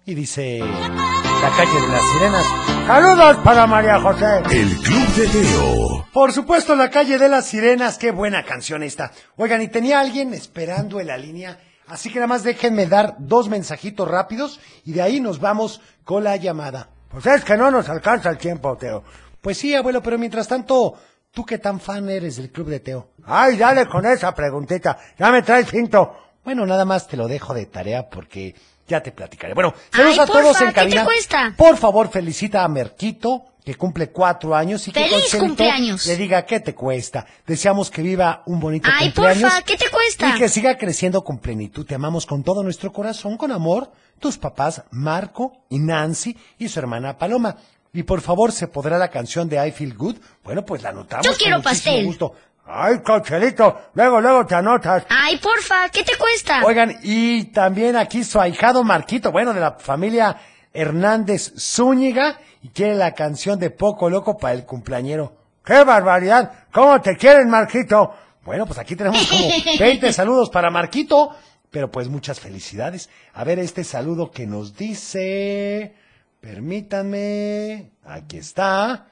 Y 0.04 0.14
dice 0.14 0.58
La 0.58 1.50
calle 1.56 1.80
de 1.80 1.88
las 1.88 2.02
sirenas. 2.12 2.71
Saludos 2.86 3.36
para 3.44 3.66
María 3.66 4.00
José. 4.00 4.42
El 4.50 4.76
Club 4.78 5.08
de 5.14 5.28
Teo. 5.28 6.06
Por 6.12 6.32
supuesto, 6.32 6.74
La 6.74 6.90
calle 6.90 7.16
de 7.16 7.28
las 7.28 7.46
sirenas, 7.46 7.96
qué 7.96 8.10
buena 8.10 8.44
canción 8.44 8.82
esta. 8.82 9.12
Oigan, 9.36 9.62
y 9.62 9.68
tenía 9.68 10.00
alguien 10.00 10.34
esperando 10.34 11.00
en 11.00 11.06
la 11.06 11.16
línea, 11.16 11.58
así 11.86 12.10
que 12.10 12.16
nada 12.16 12.26
más 12.26 12.42
déjenme 12.42 12.86
dar 12.86 13.14
dos 13.18 13.48
mensajitos 13.48 14.08
rápidos 14.08 14.60
y 14.84 14.92
de 14.92 15.02
ahí 15.02 15.20
nos 15.20 15.38
vamos 15.38 15.80
con 16.04 16.24
la 16.24 16.36
llamada. 16.36 16.88
Pues 17.08 17.24
es 17.26 17.44
que 17.44 17.56
no 17.56 17.70
nos 17.70 17.88
alcanza 17.88 18.30
el 18.30 18.38
tiempo, 18.38 18.76
Teo. 18.76 19.04
Pues 19.40 19.58
sí, 19.58 19.74
abuelo, 19.74 20.02
pero 20.02 20.18
mientras 20.18 20.48
tanto, 20.48 20.94
¿tú 21.30 21.44
qué 21.46 21.58
tan 21.58 21.78
fan 21.78 22.10
eres 22.10 22.36
del 22.36 22.50
club 22.50 22.68
de 22.68 22.80
Teo? 22.80 23.10
Ay, 23.24 23.56
dale 23.56 23.86
con 23.86 24.04
esa 24.04 24.34
preguntita, 24.34 24.98
ya 25.18 25.30
me 25.30 25.42
traes 25.42 25.68
cinto. 25.70 26.16
Bueno, 26.44 26.66
nada 26.66 26.84
más 26.84 27.06
te 27.06 27.16
lo 27.16 27.28
dejo 27.28 27.54
de 27.54 27.66
tarea 27.66 28.08
porque 28.10 28.56
ya 28.92 29.02
te 29.02 29.10
platicaré. 29.12 29.54
Bueno, 29.54 29.74
saludos 29.90 30.18
a 30.20 30.26
todos 30.26 30.42
porfa, 30.44 30.60
en 30.60 30.66
¿qué 30.68 30.72
te 30.74 30.80
cabina. 30.80 31.04
cuesta? 31.04 31.54
Por 31.56 31.76
favor, 31.78 32.10
felicita 32.10 32.62
a 32.62 32.68
Merquito, 32.68 33.46
que 33.64 33.74
cumple 33.76 34.10
cuatro 34.10 34.54
años 34.54 34.86
y 34.88 34.92
que 34.92 35.00
¡Feliz 35.00 35.12
Consuelito 35.14 35.46
cumpleaños! 35.46 36.06
le 36.06 36.16
diga 36.16 36.44
qué 36.44 36.60
te 36.60 36.74
cuesta. 36.74 37.26
Deseamos 37.46 37.90
que 37.90 38.02
viva 38.02 38.42
un 38.46 38.60
bonito 38.60 38.88
Ay, 38.92 39.06
cumpleaños. 39.12 39.42
porfa, 39.50 39.62
¿qué 39.62 39.76
te 39.76 39.88
cuesta? 39.90 40.28
Y 40.30 40.38
que 40.38 40.48
siga 40.48 40.76
creciendo 40.76 41.24
con 41.24 41.38
plenitud. 41.38 41.86
Te 41.86 41.94
amamos 41.94 42.26
con 42.26 42.42
todo 42.42 42.62
nuestro 42.62 42.92
corazón, 42.92 43.36
con 43.36 43.50
amor. 43.52 43.90
Tus 44.20 44.36
papás, 44.38 44.82
Marco 44.90 45.64
y 45.68 45.78
Nancy 45.78 46.36
y 46.58 46.68
su 46.68 46.78
hermana 46.78 47.16
Paloma. 47.18 47.56
Y 47.94 48.04
por 48.04 48.20
favor, 48.20 48.52
¿se 48.52 48.68
podrá 48.68 48.96
la 48.98 49.08
canción 49.08 49.48
de 49.48 49.66
I 49.66 49.70
Feel 49.70 49.94
Good? 49.94 50.16
Bueno, 50.44 50.64
pues 50.64 50.82
la 50.82 50.90
anotamos. 50.90 51.26
Yo 51.26 51.32
quiero 51.34 51.60
pastel. 51.60 52.04
gusto. 52.06 52.34
Ay, 52.64 53.00
cochelito, 53.00 53.90
luego, 53.94 54.20
luego 54.20 54.46
te 54.46 54.54
anotas. 54.54 55.04
Ay, 55.08 55.36
porfa, 55.38 55.88
¿qué 55.90 56.04
te 56.04 56.16
cuesta? 56.16 56.64
Oigan, 56.64 56.96
y 57.02 57.44
también 57.46 57.96
aquí 57.96 58.24
su 58.24 58.40
ahijado 58.40 58.84
Marquito, 58.84 59.32
bueno, 59.32 59.52
de 59.52 59.60
la 59.60 59.72
familia 59.72 60.36
Hernández 60.72 61.52
Zúñiga, 61.58 62.38
y 62.62 62.68
quiere 62.68 62.94
la 62.94 63.12
canción 63.14 63.58
de 63.58 63.70
Poco 63.70 64.08
Loco 64.08 64.38
para 64.38 64.54
el 64.54 64.64
cumpleañero. 64.64 65.36
¡Qué 65.64 65.82
barbaridad! 65.84 66.52
¿Cómo 66.72 67.00
te 67.00 67.16
quieren, 67.16 67.50
Marquito? 67.50 68.14
Bueno, 68.44 68.66
pues 68.66 68.78
aquí 68.78 68.96
tenemos 68.96 69.26
como 69.28 69.44
20 69.78 70.12
saludos 70.12 70.48
para 70.50 70.70
Marquito, 70.70 71.30
pero 71.70 71.90
pues 71.90 72.08
muchas 72.08 72.40
felicidades. 72.40 73.10
A 73.34 73.44
ver 73.44 73.58
este 73.58 73.84
saludo 73.84 74.30
que 74.30 74.46
nos 74.46 74.76
dice... 74.76 75.94
Permítanme, 76.40 77.92
aquí 78.04 78.38
está. 78.38 79.06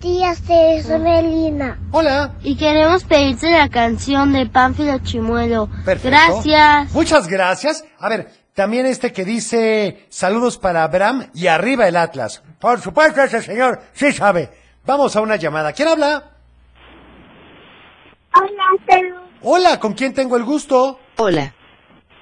Tía, 0.00 0.32
soy 0.36 1.00
Melina. 1.00 1.76
Hola. 1.90 2.36
Y 2.44 2.56
queremos 2.56 3.02
pedirte 3.02 3.50
la 3.50 3.68
canción 3.68 4.32
de 4.32 4.46
Pánfilo 4.46 5.00
Chimuelo. 5.00 5.68
Perfecto. 5.84 6.10
Gracias. 6.10 6.92
Muchas 6.92 7.26
gracias. 7.26 7.84
A 7.98 8.08
ver, 8.08 8.28
también 8.54 8.86
este 8.86 9.12
que 9.12 9.24
dice 9.24 10.06
saludos 10.08 10.56
para 10.56 10.84
Abraham 10.84 11.28
y 11.34 11.48
arriba 11.48 11.88
el 11.88 11.96
Atlas. 11.96 12.44
Por 12.60 12.80
supuesto, 12.80 13.20
ese 13.24 13.42
señor 13.42 13.80
sí 13.92 14.12
sabe. 14.12 14.50
Vamos 14.86 15.16
a 15.16 15.20
una 15.20 15.34
llamada. 15.34 15.72
¿Quién 15.72 15.88
habla? 15.88 16.30
Hola, 18.36 18.64
Teo. 18.86 19.16
Hola, 19.42 19.80
¿con 19.80 19.94
quién 19.94 20.14
tengo 20.14 20.36
el 20.36 20.44
gusto? 20.44 21.00
Hola. 21.16 21.52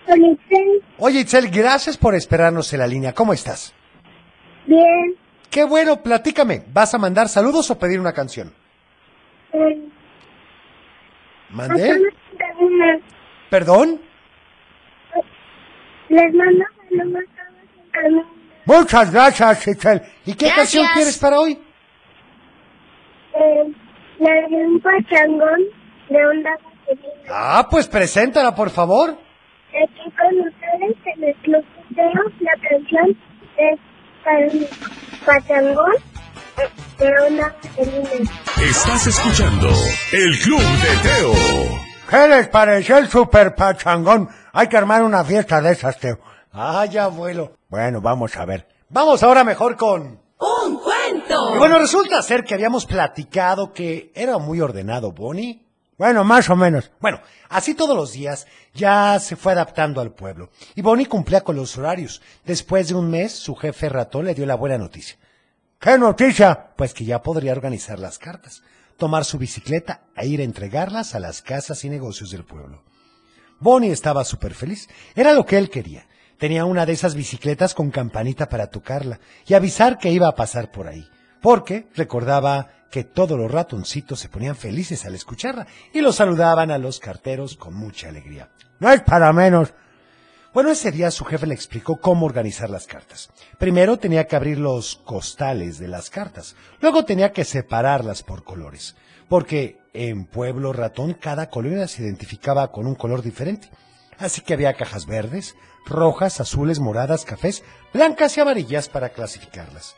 Con 0.06 0.24
Itzel. 0.24 0.82
Oye, 0.96 1.20
Itzel, 1.20 1.50
gracias 1.50 1.98
por 1.98 2.14
esperarnos 2.14 2.72
en 2.72 2.78
la 2.78 2.86
línea. 2.86 3.12
¿Cómo 3.12 3.34
estás? 3.34 3.74
Bien. 4.64 5.25
Qué 5.50 5.64
bueno, 5.64 6.02
platícame. 6.02 6.62
¿Vas 6.72 6.94
a 6.94 6.98
mandar 6.98 7.28
saludos 7.28 7.70
o 7.70 7.78
pedir 7.78 7.98
una 8.00 8.12
canción? 8.12 8.52
Eh, 9.52 9.88
¿Mandé? 11.50 11.98
¿Perdón? 13.50 14.00
Les 16.09 16.35
mando 16.35 16.64
saludos 16.88 17.24
a 17.94 18.09
todos. 18.09 18.26
Muchas 18.66 19.12
gracias, 19.12 19.68
Itzel. 19.68 20.02
¿Y 20.24 20.35
qué 20.35 20.46
Gracias. 20.46 20.56
canción 20.56 20.87
quieres 20.94 21.18
para 21.18 21.38
hoy? 21.40 21.52
Eh, 23.35 23.72
la 24.18 24.48
de 24.48 24.56
un 24.66 24.80
pachangón 24.80 25.61
de 26.09 26.26
onda 26.26 26.50
vaselina. 26.50 27.12
Ah, 27.30 27.68
pues 27.70 27.87
preséntala, 27.87 28.54
por 28.54 28.70
favor. 28.70 29.11
Aquí 29.11 30.11
con 30.16 30.40
ustedes 30.40 30.96
en 31.16 31.24
el 31.24 31.35
Club 31.37 31.64
de 31.90 32.02
la 32.02 32.52
canción 32.68 33.16
es 33.59 33.78
para 34.24 34.40
el 34.46 34.68
pachangón 35.37 35.92
onda 37.27 37.55
vaselina. 37.77 38.31
Estás 38.62 39.07
escuchando 39.07 39.68
El 40.12 40.38
Club 40.38 40.61
de 40.61 40.96
Teo. 41.03 41.33
¿Qué 42.09 42.29
les 42.29 42.49
pareció 42.49 42.96
el 42.96 43.09
super 43.09 43.55
pachangón? 43.55 44.31
Hay 44.53 44.68
que 44.68 44.77
armar 44.79 45.03
una 45.03 45.25
fiesta 45.25 45.61
de 45.61 45.72
esas, 45.72 45.99
Teo. 45.99 46.18
Ay, 46.53 46.96
abuelo. 46.96 47.53
Bueno, 47.68 48.01
vamos 48.01 48.35
a 48.37 48.46
ver. 48.46 48.66
Vamos 48.88 49.22
ahora 49.22 49.44
mejor 49.44 49.77
con... 49.77 50.20
¡Un 50.38 50.79
cuento! 50.79 51.55
Y 51.55 51.59
bueno, 51.59 51.79
resulta 51.79 52.22
ser 52.22 52.44
que 52.44 52.55
habíamos 52.55 52.87
platicado 52.87 53.72
que 53.72 54.12
era 54.14 54.38
muy 54.38 54.61
ordenado 54.61 55.12
Bonnie. 55.12 55.66
Bueno, 55.99 56.25
más 56.25 56.49
o 56.49 56.57
menos. 56.57 56.90
Bueno, 57.01 57.20
así 57.49 57.75
todos 57.75 57.96
los 57.96 58.12
días 58.12 58.46
ya 58.75 59.18
se 59.18 59.37
fue 59.37 59.53
adaptando 59.53 60.01
al 60.01 60.12
pueblo. 60.12 60.51
Y 60.75 60.83
Bonnie 60.83 61.07
cumplía 61.07 61.42
con 61.42 61.57
los 61.57 61.77
horarios. 61.77 62.22
Después 62.44 62.88
de 62.88 62.94
un 62.94 63.11
mes, 63.11 63.33
su 63.33 63.55
jefe 63.55 63.88
ratón 63.88 64.27
le 64.27 64.35
dio 64.35 64.46
la 64.46 64.57
buena 64.57 64.79
noticia. 64.79 65.16
¿Qué 65.78 65.98
noticia? 65.98 66.70
Pues 66.74 66.94
que 66.94 67.04
ya 67.04 67.22
podría 67.22 67.52
organizar 67.52 67.98
las 67.98 68.18
cartas, 68.18 68.62
tomar 68.96 69.24
su 69.24 69.36
bicicleta 69.36 70.00
e 70.16 70.26
ir 70.26 70.40
a 70.40 70.44
entregarlas 70.44 71.14
a 71.14 71.20
las 71.20 71.42
casas 71.42 71.84
y 71.84 71.90
negocios 71.90 72.30
del 72.30 72.44
pueblo. 72.44 72.82
Bonnie 73.60 73.92
estaba 73.92 74.24
súper 74.24 74.54
feliz. 74.54 74.88
Era 75.14 75.34
lo 75.34 75.44
que 75.44 75.58
él 75.58 75.68
quería. 75.68 76.06
Tenía 76.38 76.64
una 76.64 76.86
de 76.86 76.92
esas 76.92 77.14
bicicletas 77.14 77.74
con 77.74 77.90
campanita 77.90 78.48
para 78.48 78.68
tocarla 78.68 79.20
y 79.46 79.54
avisar 79.54 79.98
que 79.98 80.10
iba 80.10 80.28
a 80.28 80.34
pasar 80.34 80.70
por 80.70 80.88
ahí. 80.88 81.06
Porque 81.42 81.88
recordaba 81.94 82.68
que 82.90 83.04
todos 83.04 83.38
los 83.38 83.50
ratoncitos 83.50 84.18
se 84.18 84.30
ponían 84.30 84.56
felices 84.56 85.04
al 85.04 85.14
escucharla 85.14 85.66
y 85.92 86.00
los 86.00 86.16
saludaban 86.16 86.70
a 86.70 86.78
los 86.78 87.00
carteros 87.00 87.56
con 87.56 87.74
mucha 87.74 88.08
alegría. 88.08 88.50
No 88.80 88.90
es 88.90 89.02
para 89.02 89.32
menos. 89.32 89.74
Bueno, 90.56 90.70
ese 90.70 90.90
día 90.90 91.10
su 91.10 91.26
jefe 91.26 91.46
le 91.46 91.52
explicó 91.52 92.00
cómo 92.00 92.24
organizar 92.24 92.70
las 92.70 92.86
cartas. 92.86 93.28
Primero 93.58 93.98
tenía 93.98 94.26
que 94.26 94.36
abrir 94.36 94.56
los 94.56 94.96
costales 94.96 95.78
de 95.78 95.86
las 95.86 96.08
cartas. 96.08 96.56
Luego 96.80 97.04
tenía 97.04 97.30
que 97.30 97.44
separarlas 97.44 98.22
por 98.22 98.42
colores. 98.42 98.96
Porque 99.28 99.76
en 99.92 100.24
Pueblo 100.24 100.72
Ratón 100.72 101.12
cada 101.12 101.50
colonia 101.50 101.86
se 101.88 102.04
identificaba 102.04 102.72
con 102.72 102.86
un 102.86 102.94
color 102.94 103.20
diferente. 103.20 103.68
Así 104.16 104.40
que 104.40 104.54
había 104.54 104.72
cajas 104.72 105.04
verdes, 105.04 105.56
rojas, 105.84 106.40
azules, 106.40 106.80
moradas, 106.80 107.26
cafés, 107.26 107.62
blancas 107.92 108.34
y 108.38 108.40
amarillas 108.40 108.88
para 108.88 109.10
clasificarlas. 109.10 109.94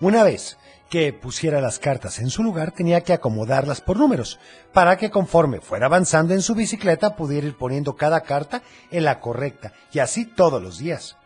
Una 0.00 0.24
vez 0.24 0.58
que 0.88 1.12
pusiera 1.12 1.60
las 1.60 1.78
cartas 1.78 2.18
en 2.18 2.30
su 2.30 2.42
lugar, 2.42 2.72
tenía 2.72 3.02
que 3.02 3.12
acomodarlas 3.12 3.80
por 3.80 3.98
números, 3.98 4.38
para 4.72 4.96
que 4.96 5.10
conforme 5.10 5.60
fuera 5.60 5.86
avanzando 5.86 6.32
en 6.34 6.40
su 6.42 6.54
bicicleta 6.54 7.14
pudiera 7.16 7.46
ir 7.46 7.56
poniendo 7.56 7.94
cada 7.96 8.22
carta 8.22 8.62
en 8.90 9.04
la 9.04 9.20
correcta, 9.20 9.72
y 9.92 9.98
así 9.98 10.24
todos 10.24 10.62
los 10.62 10.78
días. 10.78 11.16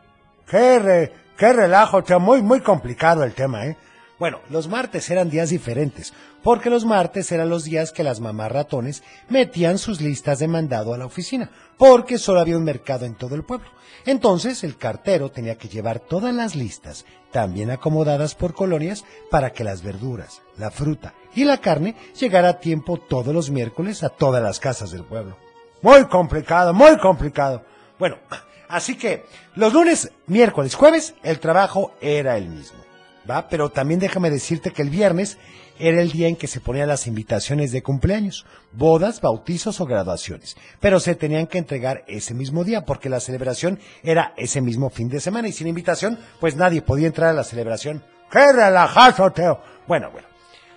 ¡Qué, 0.46 0.79
re- 0.79 1.12
qué 1.37 1.53
relajo! 1.53 2.01
Está 2.01 2.18
muy, 2.18 2.42
muy 2.42 2.61
complicado 2.61 3.22
el 3.22 3.35
tema, 3.35 3.66
¿eh? 3.66 3.77
Bueno, 4.23 4.39
los 4.51 4.69
martes 4.69 5.11
eran 5.11 5.31
días 5.31 5.51
diferentes, 5.51 6.13
porque 6.45 6.71
los 6.71 6.85
martes 6.85 7.33
eran 7.33 7.51
los 7.51 7.65
días 7.65 7.91
que 7.91 8.05
las 8.05 8.21
mamás 8.21 8.53
ratones 8.53 9.03
metían 9.29 9.79
sus 9.79 10.01
listas 10.01 10.39
de 10.39 10.47
mandado 10.47 10.95
a 10.95 10.97
la 10.97 11.07
oficina, 11.07 11.51
porque 11.77 12.19
solo 12.19 12.39
había 12.39 12.57
un 12.57 12.63
mercado 12.63 13.05
en 13.05 13.17
todo 13.17 13.35
el 13.35 13.43
pueblo. 13.43 13.67
Entonces 14.07 14.63
el 14.63 14.77
cartero 14.77 15.33
tenía 15.33 15.59
que 15.59 15.67
llevar 15.67 15.99
todas 15.99 16.33
las 16.33 16.55
listas, 16.55 17.05
también 17.33 17.73
acomodadas 17.73 18.37
por 18.37 18.55
colonias, 18.55 19.05
para 19.29 19.51
que 19.51 19.65
las 19.65 19.83
verduras, 19.83 20.41
la 20.57 20.71
fruta 20.71 21.15
y 21.35 21.43
la 21.43 21.57
carne 21.57 21.97
llegara 22.17 22.51
a 22.51 22.61
tiempo 22.61 22.99
todos 22.99 23.35
los 23.35 23.51
miércoles 23.51 24.05
a 24.05 24.09
todas 24.09 24.41
las 24.41 24.61
casas 24.61 24.93
del 24.93 25.03
pueblo. 25.03 25.37
Muy 25.81 26.05
complicado, 26.05 26.73
muy 26.73 26.97
complicado. 26.99 27.65
Bueno, 27.99 28.19
así 28.69 28.97
que 28.97 29.25
los 29.57 29.73
lunes, 29.73 30.13
miércoles, 30.29 30.77
jueves, 30.77 31.13
el 31.25 31.41
trabajo 31.41 31.93
era 32.01 32.37
el 32.37 32.49
mismo. 32.49 32.82
¿Va? 33.31 33.49
Pero 33.49 33.71
también 33.71 34.01
déjame 34.01 34.31
decirte 34.31 34.73
que 34.73 34.83
el 34.83 34.91
viernes 34.91 35.39
era 35.79 36.01
el 36.01 36.13
día 36.13 36.29
en 36.29 36.37
que 36.37 36.47
se 36.47 36.61
ponían 36.61 36.89
las 36.89 37.07
invitaciones 37.07 37.73
de 37.73 37.83
cumpleaños, 37.83 38.47
bodas, 38.73 39.21
bautizos 39.21 39.81
o 39.81 39.87
graduaciones. 39.87 40.57
Pero 40.81 41.01
se 41.01 41.15
tenían 41.15 41.47
que 41.47 41.59
entregar 41.59 42.05
ese 42.07 42.35
mismo 42.35 42.65
día 42.65 42.85
porque 42.85 43.09
la 43.09 43.21
celebración 43.21 43.79
era 44.03 44.35
ese 44.37 44.61
mismo 44.61 44.91
fin 44.91 45.09
de 45.09 45.21
semana 45.21 45.49
y 45.49 45.53
sin 45.53 45.67
invitación, 45.67 46.19
pues 46.41 46.57
nadie 46.57 46.83
podía 46.83 47.07
entrar 47.07 47.31
a 47.31 47.35
la 47.35 47.45
celebración. 47.45 48.05
¡Qué 48.31 48.53
relajazo, 48.53 49.31
Teo! 49.31 49.61
Bueno, 49.87 50.11
bueno. 50.11 50.29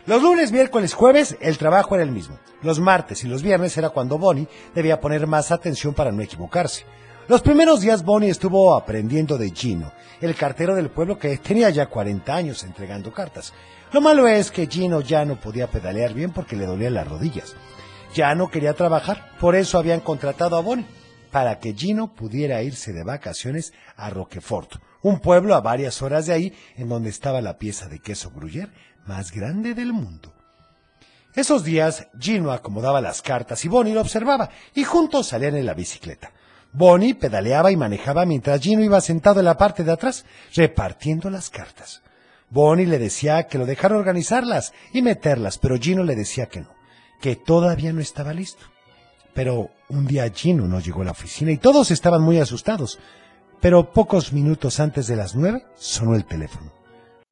Los 0.06 0.22
lunes, 0.22 0.52
miércoles, 0.52 0.94
jueves, 0.94 1.36
el 1.42 1.58
trabajo 1.58 1.96
era 1.96 2.04
el 2.04 2.12
mismo. 2.12 2.38
Los 2.62 2.80
martes 2.80 3.24
y 3.24 3.28
los 3.28 3.42
viernes 3.42 3.76
era 3.78 3.90
cuando 3.90 4.20
Bonnie 4.20 4.48
debía 4.76 5.00
poner 5.00 5.26
más 5.26 5.52
atención 5.52 5.96
para 5.96 6.12
no 6.12 6.22
equivocarse. 6.22 6.86
Los 7.28 7.42
primeros 7.42 7.82
días 7.82 8.04
Bonnie 8.04 8.30
estuvo 8.30 8.78
aprendiendo 8.78 9.40
de 9.40 9.50
Gino, 9.50 9.92
el 10.22 10.36
cartero 10.36 10.76
del 10.76 10.92
pueblo 10.92 11.18
que 11.18 11.36
tenía 11.40 11.72
ya 11.72 11.88
40 11.88 12.36
años 12.36 12.64
entregando 12.64 13.12
cartas. 13.12 13.52
Lo 13.92 14.00
malo 14.00 14.28
es 14.28 14.52
que 14.52 14.68
Gino 14.68 15.02
ya 15.02 15.26
no 15.26 15.40
podía 15.40 15.66
pedalear 15.66 16.14
bien 16.14 16.32
porque 16.32 16.56
le 16.56 16.68
dolían 16.68 16.94
las 16.94 17.08
rodillas. 17.08 17.56
Ya 18.14 18.36
no 18.36 18.52
quería 18.52 18.76
trabajar, 18.76 19.32
por 19.40 19.56
eso 19.56 19.80
habían 19.80 20.02
contratado 20.02 20.56
a 20.56 20.62
Bonnie, 20.62 20.86
para 21.32 21.58
que 21.58 21.74
Gino 21.74 22.14
pudiera 22.14 22.62
irse 22.62 22.94
de 22.94 23.04
vacaciones 23.04 23.74
a 23.98 24.12
Roquefort, 24.12 24.76
un 25.02 25.20
pueblo 25.20 25.56
a 25.56 25.62
varias 25.62 26.04
horas 26.04 26.28
de 26.28 26.34
ahí, 26.34 26.54
en 26.78 26.90
donde 26.90 27.10
estaba 27.10 27.42
la 27.42 27.58
pieza 27.58 27.88
de 27.88 27.98
queso 27.98 28.32
Gruyère 28.32 28.70
más 29.08 29.32
grande 29.32 29.74
del 29.74 29.94
mundo. 29.94 30.32
Esos 31.34 31.64
días, 31.64 32.08
Gino 32.20 32.52
acomodaba 32.52 33.02
las 33.02 33.24
cartas 33.24 33.66
y 33.66 33.68
Bonnie 33.68 33.96
lo 33.96 34.02
observaba, 34.02 34.52
y 34.76 34.84
juntos 34.84 35.26
salían 35.26 35.56
en 35.56 35.66
la 35.66 35.74
bicicleta. 35.74 36.32
Bonnie 36.78 37.14
pedaleaba 37.14 37.72
y 37.72 37.78
manejaba 37.78 38.26
mientras 38.26 38.60
Gino 38.60 38.84
iba 38.84 39.00
sentado 39.00 39.40
en 39.40 39.46
la 39.46 39.58
parte 39.58 39.84
de 39.84 39.94
atrás, 39.94 40.26
repartiendo 40.54 41.30
las 41.30 41.50
cartas. 41.50 42.02
Bonnie 42.50 42.86
le 42.86 43.00
decía 43.00 43.48
que 43.48 43.58
lo 43.58 43.66
dejara 43.66 43.98
organizarlas 43.98 44.74
y 44.92 45.02
meterlas, 45.02 45.58
pero 45.58 45.78
Gino 45.78 46.04
le 46.04 46.16
decía 46.16 46.48
que 46.48 46.62
no, 46.62 46.70
que 47.22 47.38
todavía 47.38 47.94
no 47.94 48.02
estaba 48.02 48.34
listo. 48.34 48.66
Pero 49.34 49.72
un 49.90 50.06
día 50.06 50.30
Gino 50.30 50.68
no 50.68 50.80
llegó 50.80 51.02
a 51.02 51.06
la 51.06 51.12
oficina 51.12 51.52
y 51.52 51.58
todos 51.58 51.92
estaban 51.92 52.22
muy 52.22 52.40
asustados. 52.40 53.00
Pero 53.62 53.92
pocos 53.92 54.34
minutos 54.34 54.80
antes 54.80 55.08
de 55.08 55.16
las 55.16 55.34
nueve 55.34 55.66
sonó 55.76 56.16
el 56.16 56.26
teléfono. 56.26 56.74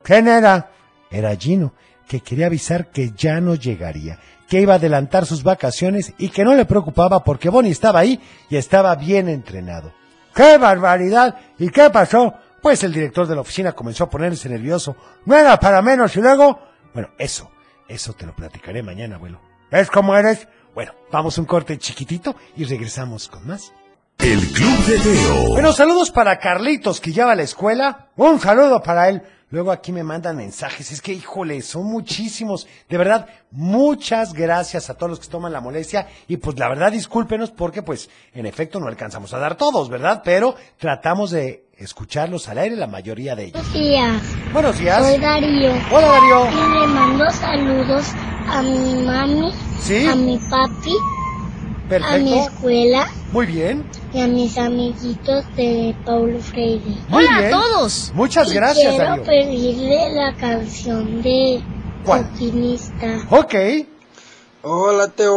¿Quién 0.01 0.27
era? 0.27 0.71
Era 1.11 1.35
Gino, 1.35 1.73
que 2.07 2.21
quería 2.21 2.47
avisar 2.47 2.91
que 2.91 3.11
ya 3.11 3.39
no 3.41 3.55
llegaría, 3.55 4.19
que 4.47 4.61
iba 4.61 4.73
a 4.73 4.77
adelantar 4.77 5.25
sus 5.25 5.43
vacaciones 5.43 6.13
y 6.17 6.29
que 6.29 6.43
no 6.43 6.55
le 6.55 6.65
preocupaba 6.65 7.23
porque 7.23 7.49
Bonnie 7.49 7.71
estaba 7.71 7.99
ahí 7.99 8.19
y 8.49 8.57
estaba 8.57 8.95
bien 8.95 9.29
entrenado. 9.29 9.93
¡Qué 10.35 10.57
barbaridad! 10.57 11.35
¿Y 11.59 11.69
qué 11.69 11.89
pasó? 11.89 12.33
Pues 12.61 12.83
el 12.83 12.93
director 12.93 13.27
de 13.27 13.35
la 13.35 13.41
oficina 13.41 13.73
comenzó 13.73 14.05
a 14.05 14.09
ponerse 14.09 14.49
nervioso. 14.49 14.95
No 15.25 15.35
era 15.35 15.59
para 15.59 15.81
menos 15.81 16.15
y 16.15 16.21
luego... 16.21 16.59
Bueno, 16.93 17.09
eso, 17.17 17.51
eso 17.87 18.13
te 18.13 18.25
lo 18.25 18.35
platicaré 18.35 18.81
mañana, 18.83 19.15
abuelo. 19.15 19.39
¿Ves 19.71 19.89
cómo 19.89 20.15
eres? 20.15 20.47
Bueno, 20.73 20.93
vamos 21.11 21.37
un 21.37 21.45
corte 21.45 21.77
chiquitito 21.77 22.35
y 22.55 22.65
regresamos 22.65 23.27
con 23.27 23.47
más. 23.47 23.73
El 24.19 24.39
Club 24.39 24.85
de 24.85 24.99
Teo. 24.99 25.49
Bueno, 25.49 25.73
saludos 25.73 26.11
para 26.11 26.39
Carlitos 26.39 27.01
que 27.01 27.11
ya 27.11 27.25
va 27.25 27.33
a 27.33 27.35
la 27.35 27.43
escuela. 27.43 28.09
Un 28.15 28.39
saludo 28.39 28.81
para 28.81 29.09
él. 29.09 29.23
Luego 29.53 29.71
aquí 29.71 29.91
me 29.91 30.03
mandan 30.03 30.35
mensajes. 30.35 30.91
Es 30.91 30.99
que, 30.99 31.13
híjole, 31.13 31.61
son 31.61 31.85
muchísimos. 31.85 32.65
De 32.89 32.97
verdad, 32.97 33.27
muchas 33.51 34.33
gracias 34.33 34.89
a 34.89 34.95
todos 34.95 35.11
los 35.11 35.19
que 35.19 35.27
toman 35.27 35.53
la 35.53 35.61
molestia. 35.61 36.07
Y 36.27 36.37
pues 36.37 36.57
la 36.57 36.67
verdad, 36.69 36.91
discúlpenos 36.91 37.51
porque 37.51 37.83
pues 37.83 38.09
en 38.33 38.47
efecto 38.47 38.79
no 38.79 38.87
alcanzamos 38.87 39.31
a 39.31 39.37
dar 39.37 39.53
todos, 39.55 39.89
¿verdad? 39.89 40.23
Pero 40.25 40.55
tratamos 40.79 41.29
de 41.29 41.67
escucharlos 41.77 42.49
al 42.49 42.57
aire 42.57 42.75
la 42.75 42.87
mayoría 42.87 43.35
de 43.35 43.43
ellos. 43.43 43.61
Buenos 43.61 43.73
días. 43.73 44.21
Buenos 44.53 44.79
días. 44.79 45.05
Soy 45.07 45.19
Darío. 45.21 45.71
Hola, 45.91 46.07
Darío. 46.07 46.45
Y 46.49 46.79
le 46.79 46.87
mando 46.87 47.29
saludos 47.29 48.07
a 48.47 48.63
mi 48.63 49.03
mami, 49.03 49.51
Sí. 49.81 50.07
a 50.07 50.15
mi 50.15 50.39
papi, 50.49 50.95
a 51.91 52.17
mi 52.17 52.39
escuela 52.39 53.07
Muy 53.31 53.45
bien. 53.45 53.85
y 54.13 54.21
a 54.21 54.27
mis 54.27 54.57
amiguitos 54.57 55.45
de 55.55 55.95
Paulo 56.05 56.39
Freire. 56.39 56.83
Muy 57.09 57.23
bien. 57.27 57.51
Muchas 58.13 58.51
Y 58.51 58.55
gracias, 58.55 58.93
quiero 58.95 59.09
Darío. 59.09 59.23
pedirle 59.23 60.13
la 60.13 60.33
canción 60.35 61.21
de 61.21 61.61
¿Cuál? 62.05 62.29
Coquinista. 62.29 63.19
Ok. 63.29 63.53
Hola 64.65 65.09
Teo, 65.09 65.35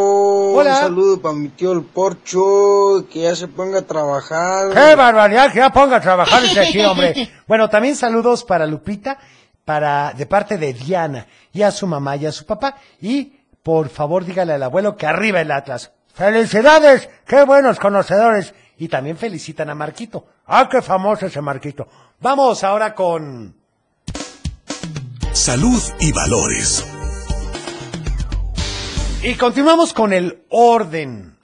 Hola. 0.54 0.70
un 0.74 0.76
saludo 0.76 1.20
para 1.20 1.34
mi 1.34 1.48
tío 1.48 1.72
el 1.72 1.82
Porcho, 1.82 3.06
que 3.12 3.22
ya 3.22 3.34
se 3.34 3.48
ponga 3.48 3.80
a 3.80 3.82
trabajar. 3.82 4.72
¡Qué 4.72 4.94
barbaridad! 4.94 5.52
Que 5.52 5.58
ya 5.58 5.72
ponga 5.72 5.96
a 5.96 6.00
trabajar 6.00 6.44
ese 6.44 6.60
aquí, 6.60 6.80
hombre. 6.84 7.28
Bueno, 7.48 7.68
también 7.68 7.96
saludos 7.96 8.44
para 8.44 8.66
Lupita, 8.66 9.18
para, 9.64 10.12
de 10.12 10.26
parte 10.26 10.58
de 10.58 10.72
Diana, 10.72 11.26
y 11.52 11.62
a 11.62 11.72
su 11.72 11.88
mamá 11.88 12.14
y 12.14 12.26
a 12.26 12.30
su 12.30 12.46
papá. 12.46 12.76
Y, 13.00 13.32
por 13.64 13.88
favor, 13.88 14.24
dígale 14.24 14.52
al 14.52 14.62
abuelo 14.62 14.96
que 14.96 15.06
arriba 15.06 15.40
el 15.40 15.50
Atlas. 15.50 15.90
¡Felicidades! 16.16 17.10
¡Qué 17.26 17.44
buenos 17.44 17.78
conocedores! 17.78 18.54
Y 18.78 18.88
también 18.88 19.18
felicitan 19.18 19.68
a 19.68 19.74
Marquito. 19.74 20.26
¡Ah, 20.46 20.66
qué 20.66 20.80
famoso 20.80 21.26
ese 21.26 21.42
Marquito! 21.42 21.86
Vamos 22.20 22.64
ahora 22.64 22.94
con... 22.94 23.54
Salud 25.32 25.82
y 26.00 26.12
valores. 26.12 26.86
Y 29.22 29.34
continuamos 29.34 29.92
con 29.92 30.14
el 30.14 30.42
orden, 30.48 31.36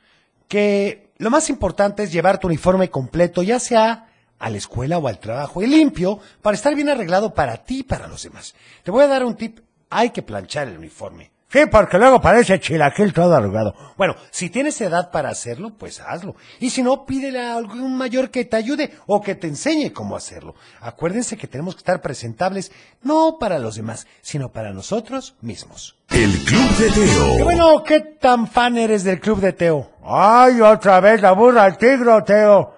que 0.49 1.13
lo 1.19 1.29
más 1.29 1.51
importante 1.51 2.05
es 2.05 2.13
llevar 2.13 2.39
tu 2.39 2.47
uniforme 2.47 2.89
completo, 2.89 3.43
ya 3.43 3.59
sea 3.59 4.09
a 4.39 4.49
la 4.49 4.57
escuela 4.57 4.97
o 4.97 5.07
al 5.07 5.19
trabajo, 5.19 5.63
y 5.63 5.67
limpio, 5.67 6.19
para 6.41 6.57
estar 6.57 6.75
bien 6.75 6.89
arreglado 6.89 7.35
para 7.35 7.59
ti 7.59 7.81
y 7.81 7.83
para 7.83 8.07
los 8.07 8.23
demás. 8.23 8.55
Te 8.83 8.91
voy 8.91 9.05
a 9.05 9.09
dar 9.09 9.23
un 9.23 9.37
tip, 9.37 9.61
hay 9.91 10.11
que 10.11 10.23
planchar 10.23 10.69
el 10.69 10.79
uniforme. 10.79 11.31
Sí, 11.53 11.67
porque 11.71 11.99
luego 11.99 12.19
parece 12.19 12.59
chilaquil 12.59 13.13
todo 13.13 13.35
arrugado. 13.37 13.75
Bueno, 13.99 14.17
si 14.31 14.49
tienes 14.49 14.81
edad 14.81 15.11
para 15.11 15.29
hacerlo, 15.29 15.71
pues 15.77 16.01
hazlo. 16.01 16.35
Y 16.61 16.71
si 16.71 16.83
no, 16.83 17.05
pídele 17.05 17.41
a 17.41 17.57
algún 17.57 17.95
mayor 17.95 18.31
que 18.31 18.47
te 18.47 18.57
ayude 18.57 18.91
o 19.07 19.21
que 19.21 19.35
te 19.35 19.49
enseñe 19.49 19.93
cómo 19.93 20.17
hacerlo. 20.17 20.55
Acuérdense 20.81 21.37
que 21.37 21.47
tenemos 21.47 21.75
que 21.75 21.81
estar 21.81 22.01
presentables 22.01 22.73
no 23.03 23.37
para 23.39 23.59
los 23.59 23.75
demás, 23.77 24.07
sino 24.23 24.51
para 24.51 24.73
nosotros 24.73 25.35
mismos. 25.43 25.97
El 26.09 26.33
Club 26.45 26.71
de 26.79 26.87
Qué 26.87 27.01
Teo. 27.07 27.45
bueno, 27.45 27.83
¿qué 27.85 28.01
tan 28.01 28.47
fan 28.49 28.79
eres 28.79 29.05
del 29.05 29.21
club 29.21 29.41
de 29.41 29.53
Teo? 29.53 29.91
Ay, 30.05 30.61
otra 30.63 31.01
vez 31.01 31.21
la 31.21 31.33
burra 31.33 31.65
al 31.65 31.77
tigro, 31.77 32.25
Teo. 32.25 32.75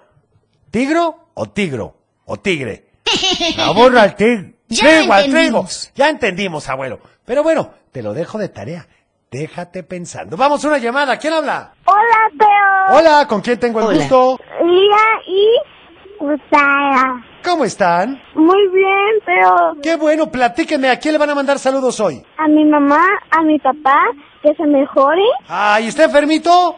¿Tigro 0.69 1.29
o 1.33 1.49
tigro? 1.49 1.95
¿O 2.25 2.37
tigre? 2.37 2.89
La 3.55 3.71
burra 3.71 4.01
al 4.01 4.15
tigre. 4.15 4.55
Ya 4.67 4.99
trigo 4.99 5.13
al 5.13 5.29
trigo. 5.29 5.67
Ya 5.95 6.09
entendimos, 6.09 6.67
abuelo. 6.67 6.99
Pero 7.25 7.43
bueno, 7.43 7.71
te 7.91 8.03
lo 8.03 8.13
dejo 8.13 8.37
de 8.37 8.49
tarea. 8.49 8.85
Déjate 9.31 9.83
pensando. 9.83 10.37
Vamos 10.37 10.63
a 10.63 10.67
una 10.67 10.77
llamada. 10.77 11.17
¿Quién 11.17 11.33
habla? 11.33 11.73
Hola, 11.85 12.29
Teo. 12.37 12.97
Hola, 12.97 13.27
¿con 13.27 13.41
quién 13.41 13.59
tengo 13.59 13.79
el 13.79 13.87
Hola. 13.87 13.97
gusto? 13.97 14.39
Lía 14.63 15.21
y 15.27 16.23
Usara. 16.23 17.23
¿Cómo 17.43 17.65
están? 17.65 18.21
Muy 18.35 18.67
bien, 18.73 19.19
Teo. 19.25 19.75
Qué 19.81 19.95
bueno, 19.97 20.27
platíquenme. 20.31 20.89
¿A 20.89 20.99
quién 20.99 21.13
le 21.13 21.17
van 21.17 21.29
a 21.31 21.35
mandar 21.35 21.59
saludos 21.59 21.99
hoy? 21.99 22.23
A 22.37 22.47
mi 22.47 22.63
mamá, 22.65 23.03
a 23.31 23.41
mi 23.43 23.59
papá, 23.59 23.99
que 24.41 24.53
se 24.55 24.65
mejore. 24.65 25.21
Ay, 25.47 25.87
¿está 25.87 26.05
enfermito? 26.05 26.77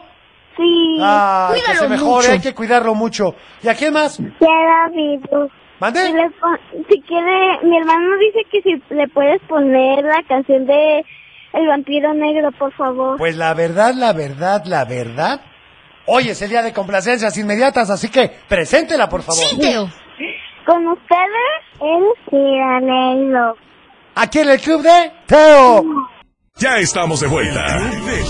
Sí. 0.56 0.98
Ay, 1.00 1.60
que 1.64 1.74
se 1.76 1.88
mejore, 1.88 2.28
hay 2.32 2.40
que 2.40 2.54
cuidarlo 2.54 2.94
mucho. 2.94 3.34
¿Y 3.62 3.68
a 3.68 3.74
quién 3.74 3.92
más? 3.92 4.16
Quiero 4.16 4.90
virus. 4.92 5.52
¿Mande? 5.80 6.06
Si, 6.06 6.12
le 6.12 6.30
pon- 6.40 6.58
si 6.88 7.00
quiere, 7.02 7.58
mi 7.62 7.76
hermano 7.78 8.16
dice 8.18 8.40
que 8.50 8.62
si 8.62 8.94
le 8.94 9.08
puedes 9.08 9.40
poner 9.42 10.04
la 10.04 10.22
canción 10.28 10.66
de 10.66 11.04
El 11.52 11.66
vampiro 11.66 12.12
negro, 12.14 12.50
por 12.52 12.72
favor. 12.74 13.16
Pues 13.18 13.36
la 13.36 13.54
verdad, 13.54 13.94
la 13.94 14.12
verdad, 14.12 14.64
la 14.66 14.84
verdad. 14.84 15.40
Hoy 16.06 16.28
es 16.30 16.40
el 16.42 16.50
día 16.50 16.62
de 16.62 16.72
complacencias 16.72 17.36
inmediatas, 17.38 17.90
así 17.90 18.08
que 18.10 18.30
preséntela, 18.48 19.08
por 19.08 19.22
favor. 19.22 19.42
Con 20.66 20.86
ustedes, 20.88 21.62
el 21.80 22.04
giranero. 22.30 23.56
Aquí 24.14 24.40
en 24.40 24.50
el 24.50 24.60
club 24.60 24.82
de 24.82 25.12
Teo. 25.26 25.84
Ya 26.56 26.78
estamos 26.78 27.20
de 27.20 27.28
vuelta. 27.28 27.64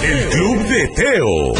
El 0.02 0.28
Club 0.28 0.58
de 0.68 0.88
Teo. 0.88 1.54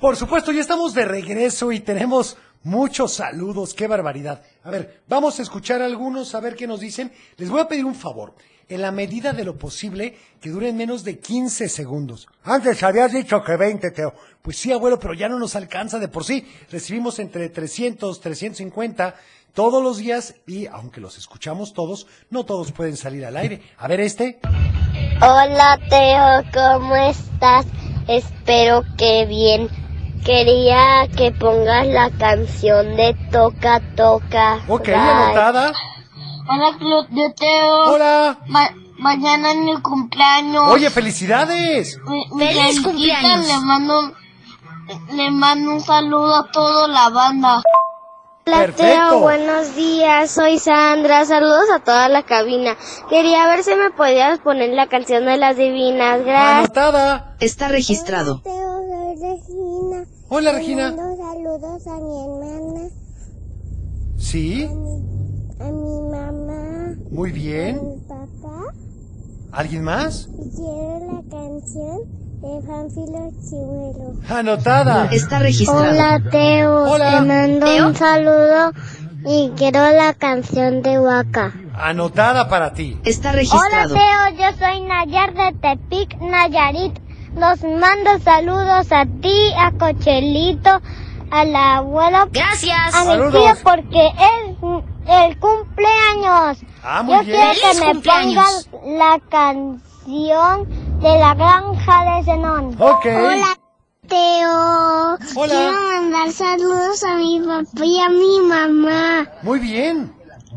Por 0.00 0.16
supuesto, 0.16 0.50
ya 0.50 0.60
estamos 0.60 0.94
de 0.94 1.04
regreso 1.04 1.70
y 1.70 1.78
tenemos 1.80 2.36
muchos 2.64 3.14
saludos. 3.14 3.74
¡Qué 3.74 3.86
barbaridad! 3.86 4.42
A 4.64 4.70
ver, 4.70 5.02
vamos 5.08 5.38
a 5.38 5.42
escuchar 5.42 5.82
algunos, 5.82 6.34
a 6.34 6.40
ver 6.40 6.54
qué 6.54 6.66
nos 6.66 6.80
dicen. 6.80 7.12
Les 7.36 7.50
voy 7.50 7.60
a 7.60 7.68
pedir 7.68 7.84
un 7.84 7.94
favor. 7.94 8.34
En 8.68 8.80
la 8.80 8.90
medida 8.90 9.32
de 9.32 9.44
lo 9.44 9.58
posible, 9.58 10.16
que 10.40 10.48
duren 10.48 10.76
menos 10.76 11.04
de 11.04 11.18
15 11.18 11.68
segundos. 11.68 12.28
Antes 12.44 12.82
habías 12.82 13.12
dicho 13.12 13.42
que 13.42 13.56
20, 13.56 13.90
Teo. 13.90 14.14
Pues 14.40 14.56
sí, 14.56 14.72
abuelo, 14.72 14.98
pero 14.98 15.12
ya 15.14 15.28
no 15.28 15.38
nos 15.38 15.56
alcanza 15.56 15.98
de 15.98 16.08
por 16.08 16.24
sí. 16.24 16.46
Recibimos 16.70 17.18
entre 17.18 17.48
300, 17.50 18.20
350 18.20 19.14
todos 19.52 19.82
los 19.82 19.98
días 19.98 20.36
y, 20.46 20.66
aunque 20.66 21.00
los 21.00 21.18
escuchamos 21.18 21.74
todos, 21.74 22.06
no 22.30 22.44
todos 22.44 22.72
pueden 22.72 22.96
salir 22.96 23.26
al 23.26 23.36
aire. 23.36 23.60
A 23.76 23.88
ver 23.88 24.00
este. 24.00 24.40
Hola 25.20 25.78
Teo, 25.90 26.50
¿cómo 26.52 26.96
estás? 26.96 27.66
Espero 28.08 28.82
que 28.96 29.26
bien. 29.26 29.81
Quería 30.24 31.08
que 31.16 31.32
pongas 31.32 31.86
la 31.88 32.10
canción 32.10 32.96
de 32.96 33.16
Toca 33.32 33.80
Toca. 33.96 34.60
Ok, 34.68 34.84
Bye. 34.86 34.94
anotada. 34.94 35.72
Hola 36.48 36.78
Club 36.78 37.08
de 37.08 37.30
Teo. 37.34 37.92
Hola. 37.92 38.38
mañana 38.98 39.50
es 39.50 39.56
mi 39.58 39.80
cumpleaños. 39.82 40.68
Oye, 40.68 40.90
felicidades. 40.90 41.98
Mi- 42.06 42.46
¡Feliz 42.46 42.80
cumpleaños! 42.82 43.46
Le 43.48 43.58
mando, 43.60 44.12
le 45.12 45.30
mando 45.32 45.70
un 45.72 45.80
saludo 45.80 46.34
a 46.36 46.50
toda 46.52 46.86
la 46.86 47.08
banda. 47.08 47.62
Hola 48.46 48.56
Perfecto. 48.58 48.82
Teo, 48.84 49.20
buenos 49.20 49.74
días, 49.76 50.30
soy 50.30 50.58
Sandra, 50.58 51.24
saludos 51.24 51.64
a 51.74 51.78
toda 51.80 52.08
la 52.08 52.22
cabina. 52.24 52.76
Quería 53.08 53.46
ver 53.48 53.62
si 53.64 53.74
me 53.74 53.90
podías 53.90 54.38
poner 54.40 54.70
la 54.70 54.86
canción 54.88 55.24
de 55.26 55.36
las 55.36 55.56
divinas, 55.56 56.24
gracias. 56.24 56.58
Anotada. 56.64 57.36
Está 57.40 57.68
registrado. 57.68 58.40
Teo, 58.42 58.82
Regina. 59.90 60.04
Hola, 60.28 60.52
Regina. 60.52 60.90
saludos 60.90 61.86
a 61.86 61.96
mi 62.00 62.24
hermana, 62.24 62.88
Sí, 64.16 64.64
a 64.64 65.64
mi 65.64 66.00
mamá, 66.10 66.94
muy 67.10 67.32
bien. 67.32 67.80
papá. 68.08 68.72
¿Alguien 69.52 69.82
más? 69.84 70.28
Quiero 70.56 71.00
la 71.12 71.22
canción 71.30 71.98
de 72.40 72.66
Fanfilo 72.66 73.30
Chimuelo. 73.48 74.14
Anotada. 74.28 75.06
Está 75.12 75.38
registrado. 75.40 75.80
Hola 75.90 76.22
Teo, 76.30 76.84
Hola. 76.92 77.10
te 77.20 77.26
mando 77.26 77.66
¿Teo? 77.66 77.88
un 77.88 77.94
saludo 77.94 78.72
y 79.26 79.50
quiero 79.56 79.80
la 79.92 80.14
canción 80.14 80.82
de 80.82 80.98
Waka. 80.98 81.52
Anotada 81.74 82.48
para 82.48 82.72
ti. 82.72 82.98
Está 83.04 83.30
Hola 83.32 83.86
Teo, 83.88 84.38
yo 84.38 84.56
soy 84.58 84.80
Nayar 84.82 85.34
de 85.34 85.58
Tepic, 85.60 86.18
Nayarit. 86.20 86.98
Los 87.36 87.62
mando 87.62 88.18
saludos 88.22 88.92
a 88.92 89.06
ti, 89.20 89.52
a 89.58 89.72
Cochelito, 89.72 90.80
al 91.30 91.56
abuelo. 91.56 92.28
Gracias. 92.30 92.94
A 92.94 93.04
mi 93.16 93.30
tío 93.32 93.52
porque 93.64 94.06
es 94.08 94.56
el 95.08 95.38
cumpleaños. 95.38 96.58
Ah, 96.84 97.02
muy 97.02 97.14
yo 97.16 97.22
bien. 97.24 97.36
quiero 97.40 97.52
que 97.54 97.60
¡Feliz 97.66 97.80
me 97.80 97.92
cumpleaños! 97.92 98.68
pongan 98.70 98.98
la 98.98 99.20
canción 99.30 100.68
de 101.00 101.18
la 101.18 101.34
granja 101.34 102.16
de 102.16 102.24
Zenón. 102.24 102.76
Ok. 102.78 103.06
Hola 103.06 103.58
Teo. 104.08 105.14
Hola. 105.36 105.54
Quiero 105.54 105.72
mandar 105.72 106.32
saludos 106.32 107.02
a 107.04 107.14
mi 107.16 107.40
papá 107.40 107.84
y 107.84 107.98
a 107.98 108.08
mi 108.10 108.40
mamá. 108.40 109.26
Muy 109.42 109.58
bien. 109.58 110.12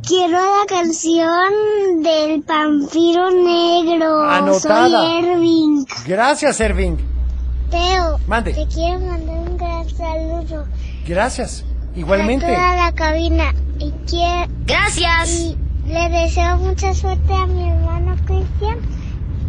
Quiero 0.08 0.34
la 0.38 0.66
canción 0.68 2.04
del 2.04 2.42
vampiro 2.44 3.32
negro. 3.32 4.22
Anotada. 4.30 4.88
Soy 4.90 5.26
Erving. 5.26 5.86
Gracias, 6.06 6.60
Erving. 6.60 6.98
Teo, 7.72 8.20
Mande. 8.28 8.54
te 8.54 8.68
quiero 8.68 9.00
mandar 9.00 9.36
un 9.38 9.58
gran 9.58 9.90
saludo 9.90 10.66
Gracias. 11.08 11.64
a 11.96 12.00
Igualmente. 12.00 12.46
toda 12.46 12.76
la 12.76 12.92
cabina. 12.94 13.54
Y 13.80 13.92
quiero 14.08 14.46
Gracias. 14.66 15.30
y 15.30 15.58
le 15.88 16.10
deseo 16.10 16.58
mucha 16.58 16.94
suerte 16.94 17.34
a 17.34 17.48
mi 17.48 17.68
hermano 17.68 18.16
Cristian 18.26 18.80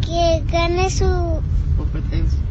que 0.01 0.43
gane 0.51 0.89
su 0.89 1.39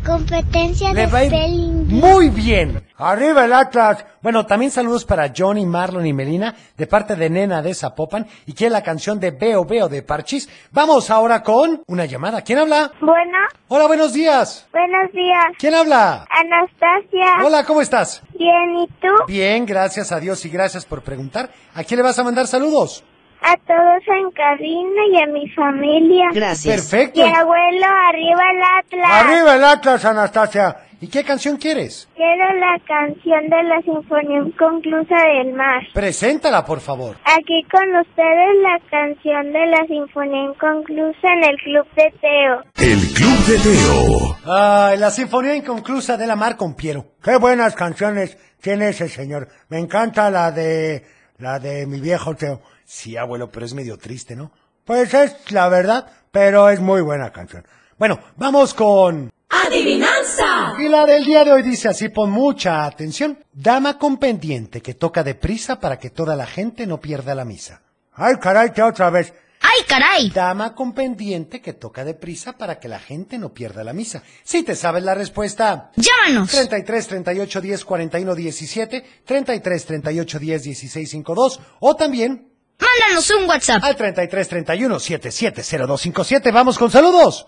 competencia 0.04 0.92
Le 0.92 1.00
de 1.02 1.06
va 1.08 1.18
a 1.18 1.24
ir 1.24 1.30
spelling. 1.32 1.88
muy 1.88 2.28
bien. 2.30 2.82
Arriba 2.98 3.44
el 3.44 3.52
Atlas. 3.52 4.04
Bueno, 4.22 4.46
también 4.46 4.70
saludos 4.70 5.04
para 5.04 5.30
Johnny, 5.36 5.66
Marlon 5.66 6.06
y 6.06 6.12
Melina 6.12 6.54
de 6.76 6.86
parte 6.86 7.14
de 7.14 7.28
Nena 7.28 7.60
de 7.60 7.74
Zapopan 7.74 8.26
y 8.46 8.54
quiere 8.54 8.70
la 8.72 8.82
canción 8.82 9.20
de 9.20 9.32
Veo 9.32 9.64
Veo 9.64 9.88
de 9.88 10.02
Parchis. 10.02 10.48
Vamos 10.72 11.10
ahora 11.10 11.42
con 11.42 11.82
una 11.88 12.06
llamada. 12.06 12.42
¿Quién 12.42 12.58
habla? 12.58 12.92
Bueno, 13.00 13.36
Hola, 13.68 13.86
buenos 13.86 14.12
días. 14.12 14.66
buenos 14.72 15.12
días. 15.12 15.44
¿Quién 15.58 15.74
habla? 15.74 16.24
Anastasia. 16.30 17.44
Hola, 17.44 17.64
¿cómo 17.64 17.82
estás? 17.82 18.22
Bien, 18.38 18.76
¿y 18.78 18.86
tú? 19.00 19.08
Bien, 19.28 19.66
gracias 19.66 20.12
a 20.12 20.20
Dios 20.20 20.44
y 20.44 20.48
gracias 20.48 20.86
por 20.86 21.02
preguntar. 21.02 21.50
¿A 21.74 21.84
quién 21.84 21.98
le 21.98 22.04
vas 22.04 22.18
a 22.18 22.24
mandar 22.24 22.46
saludos? 22.46 23.04
A 23.42 23.56
todos 23.56 24.02
en 24.08 24.30
cabina 24.32 25.02
y 25.12 25.22
a 25.22 25.26
mi 25.26 25.48
familia. 25.50 26.26
Perfecto. 26.32 27.20
Y 27.20 27.22
abuelo, 27.22 27.86
arriba 28.08 28.42
el 28.52 28.62
Atlas. 28.78 29.10
Arriba 29.12 29.54
el 29.54 29.64
Atlas, 29.64 30.04
Anastasia. 30.04 30.76
¿Y 30.98 31.08
qué 31.08 31.22
canción 31.24 31.58
quieres? 31.58 32.08
Quiero 32.16 32.54
la 32.58 32.78
canción 32.88 33.50
de 33.50 33.62
la 33.64 33.82
Sinfonía 33.82 34.38
Inconclusa 34.38 35.14
del 35.26 35.52
Mar. 35.52 35.82
Preséntala, 35.92 36.64
por 36.64 36.80
favor. 36.80 37.16
Aquí 37.24 37.62
con 37.70 37.96
ustedes 37.96 38.56
la 38.62 38.80
canción 38.90 39.52
de 39.52 39.66
la 39.66 39.86
Sinfonía 39.86 40.44
Inconclusa 40.44 41.28
en 41.34 41.44
el 41.44 41.56
Club 41.58 41.86
de 41.96 42.14
Teo. 42.18 42.62
El 42.78 42.98
Club 43.12 43.38
de 43.46 43.58
Teo. 43.58 44.36
Ay, 44.46 44.96
la 44.98 45.10
Sinfonía 45.10 45.54
Inconclusa 45.54 46.16
de 46.16 46.26
la 46.26 46.34
Mar 46.34 46.56
con 46.56 46.74
Piero. 46.74 47.04
Qué 47.22 47.36
buenas 47.36 47.74
canciones 47.74 48.38
tiene 48.62 48.88
ese 48.88 49.08
señor. 49.10 49.48
Me 49.68 49.78
encanta 49.78 50.30
la 50.30 50.50
de... 50.50 51.04
la 51.36 51.58
de 51.58 51.86
mi 51.86 52.00
viejo 52.00 52.34
Teo. 52.34 52.62
Sí, 52.86 53.16
abuelo, 53.16 53.50
pero 53.50 53.66
es 53.66 53.74
medio 53.74 53.98
triste, 53.98 54.36
¿no? 54.36 54.52
Pues 54.84 55.12
es 55.12 55.50
la 55.50 55.68
verdad, 55.68 56.06
pero 56.30 56.70
es 56.70 56.78
muy 56.80 57.02
buena 57.02 57.32
canción. 57.32 57.66
Bueno, 57.98 58.20
vamos 58.36 58.74
con... 58.74 59.32
¡Adivinanza! 59.48 60.74
Y 60.78 60.88
la 60.88 61.04
del 61.04 61.24
día 61.24 61.44
de 61.44 61.52
hoy 61.52 61.62
dice 61.62 61.88
así, 61.88 62.08
pon 62.08 62.30
mucha 62.30 62.84
atención. 62.84 63.38
Dama 63.52 63.98
con 63.98 64.18
pendiente 64.18 64.80
que 64.80 64.94
toca 64.94 65.24
deprisa 65.24 65.80
para 65.80 65.98
que 65.98 66.10
toda 66.10 66.36
la 66.36 66.46
gente 66.46 66.86
no 66.86 67.00
pierda 67.00 67.34
la 67.34 67.44
misa. 67.44 67.82
Ay, 68.12 68.36
caray, 68.40 68.70
que 68.70 68.82
otra 68.82 69.10
vez. 69.10 69.34
¡Ay, 69.62 69.84
caray! 69.88 70.30
Dama 70.30 70.72
con 70.72 70.92
pendiente 70.92 71.60
que 71.60 71.72
toca 71.72 72.04
deprisa 72.04 72.52
para 72.52 72.78
que 72.78 72.86
la 72.86 73.00
gente 73.00 73.36
no 73.36 73.52
pierda 73.52 73.82
la 73.82 73.92
misa. 73.92 74.22
Si 74.44 74.62
te 74.62 74.76
sabes 74.76 75.02
la 75.02 75.14
respuesta. 75.14 75.90
Llámanos. 75.96 76.50
33 76.50 77.08
38 77.08 77.60
10 77.60 77.84
41 77.84 78.34
17, 78.34 79.04
33 79.24 79.86
38 79.86 80.38
10 80.38 80.62
16 80.62 81.10
52 81.10 81.60
o 81.80 81.96
también 81.96 82.55
Mándanos 82.78 83.30
un 83.30 83.48
WhatsApp. 83.48 83.82
al 83.84 83.96
33 83.96 84.48
31 84.48 84.98
77 84.98 85.62
0257. 85.62 86.52
Vamos 86.52 86.78
con 86.78 86.90
saludos. 86.90 87.46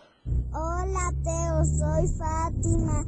Hola 0.53 1.13
Teo, 1.25 1.65
soy 1.65 2.07
Fátima. 2.19 3.05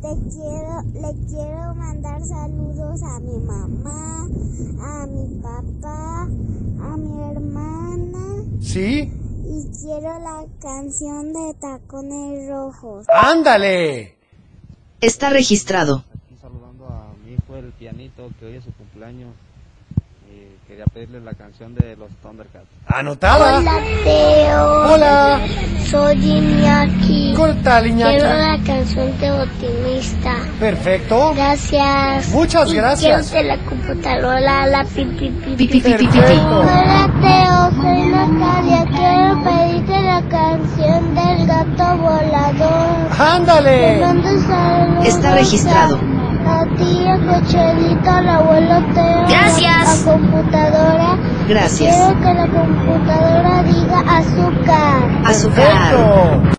Te 0.00 0.14
quiero, 0.30 0.82
le 0.94 1.26
quiero 1.26 1.74
mandar 1.74 2.20
saludos 2.22 3.00
a 3.02 3.20
mi 3.20 3.38
mamá, 3.38 4.26
a 4.80 5.06
mi 5.06 5.40
papá, 5.42 6.22
a 6.22 6.96
mi 6.96 7.30
hermana 7.30 8.44
¿Sí? 8.62 9.12
y 9.44 9.78
quiero 9.82 10.18
la 10.20 10.44
canción 10.60 11.32
de 11.32 11.54
Tacones 11.60 12.48
Rojos. 12.48 13.06
¡Ándale! 13.08 14.16
Está 15.00 15.30
registrado. 15.30 16.04
saludando 16.40 16.86
a 16.86 17.12
mi 17.24 17.34
hijo 17.34 17.56
el 17.56 17.72
pianito 17.72 18.30
que 18.40 18.46
hoy 18.46 18.56
es 18.56 18.64
su 18.64 18.72
cumpleaños 18.72 19.34
quería 20.78 20.92
pedirle 20.94 21.20
la 21.20 21.32
canción 21.32 21.74
de 21.74 21.96
los 21.96 22.08
Thundercats. 22.22 22.68
Anotada. 22.86 23.58
Hola 23.58 23.80
Teo. 24.04 24.94
Hola. 24.94 25.40
Soy 25.86 26.14
Iñaki. 26.24 27.34
Corta, 27.34 27.84
Iñaki. 27.84 28.16
Quiero 28.18 28.34
la 28.34 28.58
canción 28.64 29.18
de 29.18 29.30
Optimista. 29.32 30.36
Perfecto. 30.60 31.32
Gracias. 31.34 32.28
Muchas 32.28 32.70
Y 32.70 32.76
gracias. 32.76 33.30
Quiero 33.30 33.48
de 33.48 33.56
la 33.56 33.64
computadora, 33.68 34.66
la. 34.66 34.84
Perfecto. 34.84 36.60
Hola 36.60 37.12
Teo, 37.22 37.82
soy 37.82 38.10
Natalia. 38.10 38.84
Quiero 38.94 39.42
pedirte 39.42 40.02
la 40.02 40.22
canción 40.28 41.14
del 41.14 41.46
gato 41.46 41.96
volador. 41.98 43.18
¡Ándale! 43.18 44.02
Está 45.04 45.34
registrado. 45.34 46.17
A 46.46 46.64
ti, 46.76 47.06
a 47.06 47.18
Cochelito, 47.18 48.10
al 48.10 48.28
abuelo 48.28 48.94
Teo. 48.94 49.26
Gracias. 49.28 50.06
A 50.06 50.10
computadora. 50.12 51.18
Gracias. 51.48 51.96
Quiero 51.96 52.20
que 52.20 52.34
la 52.34 52.46
computadora 52.48 53.62
diga 53.64 54.00
azúcar. 54.18 55.22
Azúcar. 55.24 55.94
Perfecto. 55.94 56.58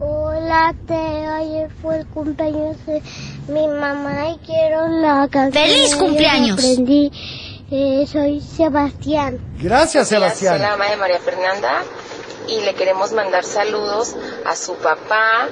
Hola 0.00 0.74
Teo, 0.86 1.34
ayer 1.34 1.70
fue 1.82 1.98
el 1.98 2.06
cumpleaños 2.06 2.76
de 2.86 3.02
mi 3.48 3.66
mamá 3.66 4.30
y 4.30 4.38
quiero 4.46 4.86
la 4.88 5.28
canción. 5.28 5.64
¡Feliz 5.64 5.94
que 5.94 6.00
cumpleaños! 6.04 6.52
Aprendí. 6.58 7.10
Eh, 7.70 8.06
soy 8.10 8.40
Sebastián. 8.40 9.38
Gracias, 9.60 10.08
Soy 10.08 10.16
Sebastián. 10.18 10.62
la 10.62 10.70
mamá 10.70 10.86
de 10.86 10.96
María 10.96 11.18
Fernanda 11.18 11.82
y 12.48 12.60
le 12.62 12.74
queremos 12.74 13.12
mandar 13.12 13.44
saludos 13.44 14.16
a 14.46 14.56
su 14.56 14.74
papá, 14.76 15.48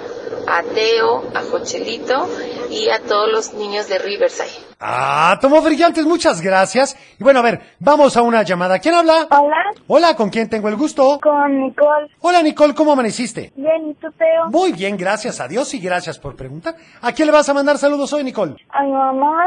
a 0.49 0.63
Teo, 0.75 1.25
a 1.35 1.43
Jochelito 1.43 2.29
y 2.71 2.89
a 2.89 3.01
todos 3.01 3.31
los 3.31 3.53
niños 3.55 3.89
de 3.89 3.99
Riverside. 3.99 4.51
Ah, 4.79 5.39
tomó 5.41 5.63
brillantes, 5.63 6.05
muchas 6.05 6.41
gracias. 6.41 6.97
Y 7.19 7.25
bueno, 7.25 7.39
a 7.41 7.43
ver, 7.43 7.61
vamos 7.79 8.17
a 8.17 8.23
una 8.23 8.43
llamada. 8.43 8.79
¿Quién 8.79 8.95
habla? 8.95 9.27
Hola, 9.31 9.57
Hola, 9.87 10.17
¿con 10.17 10.29
quién 10.31 10.51
tengo 10.51 10.69
el 10.69 10.77
gusto? 10.77 11.19
con 11.23 11.61
Nicole. 11.63 12.09
Hola, 12.21 12.43
Nicole, 12.43 12.75
¿cómo 12.75 12.93
amaneciste? 12.93 13.53
Bien, 13.57 13.89
¿y 13.91 13.95
tú, 13.95 14.09
Teo? 14.19 14.47
Muy 14.51 14.73
bien, 14.73 14.97
gracias 14.97 15.41
a 15.41 15.49
Dios 15.49 15.73
y 15.75 15.79
gracias 15.79 16.19
por 16.19 16.37
preguntar. 16.37 16.77
¿A 17.01 17.13
quién 17.13 17.27
le 17.27 17.33
vas 17.33 17.49
a 17.49 17.55
mandar 17.55 17.79
saludos 17.79 18.13
hoy, 18.13 18.25
Nicole? 18.25 18.57
A 18.71 18.83
mi 18.83 18.93
mamá, 18.93 19.47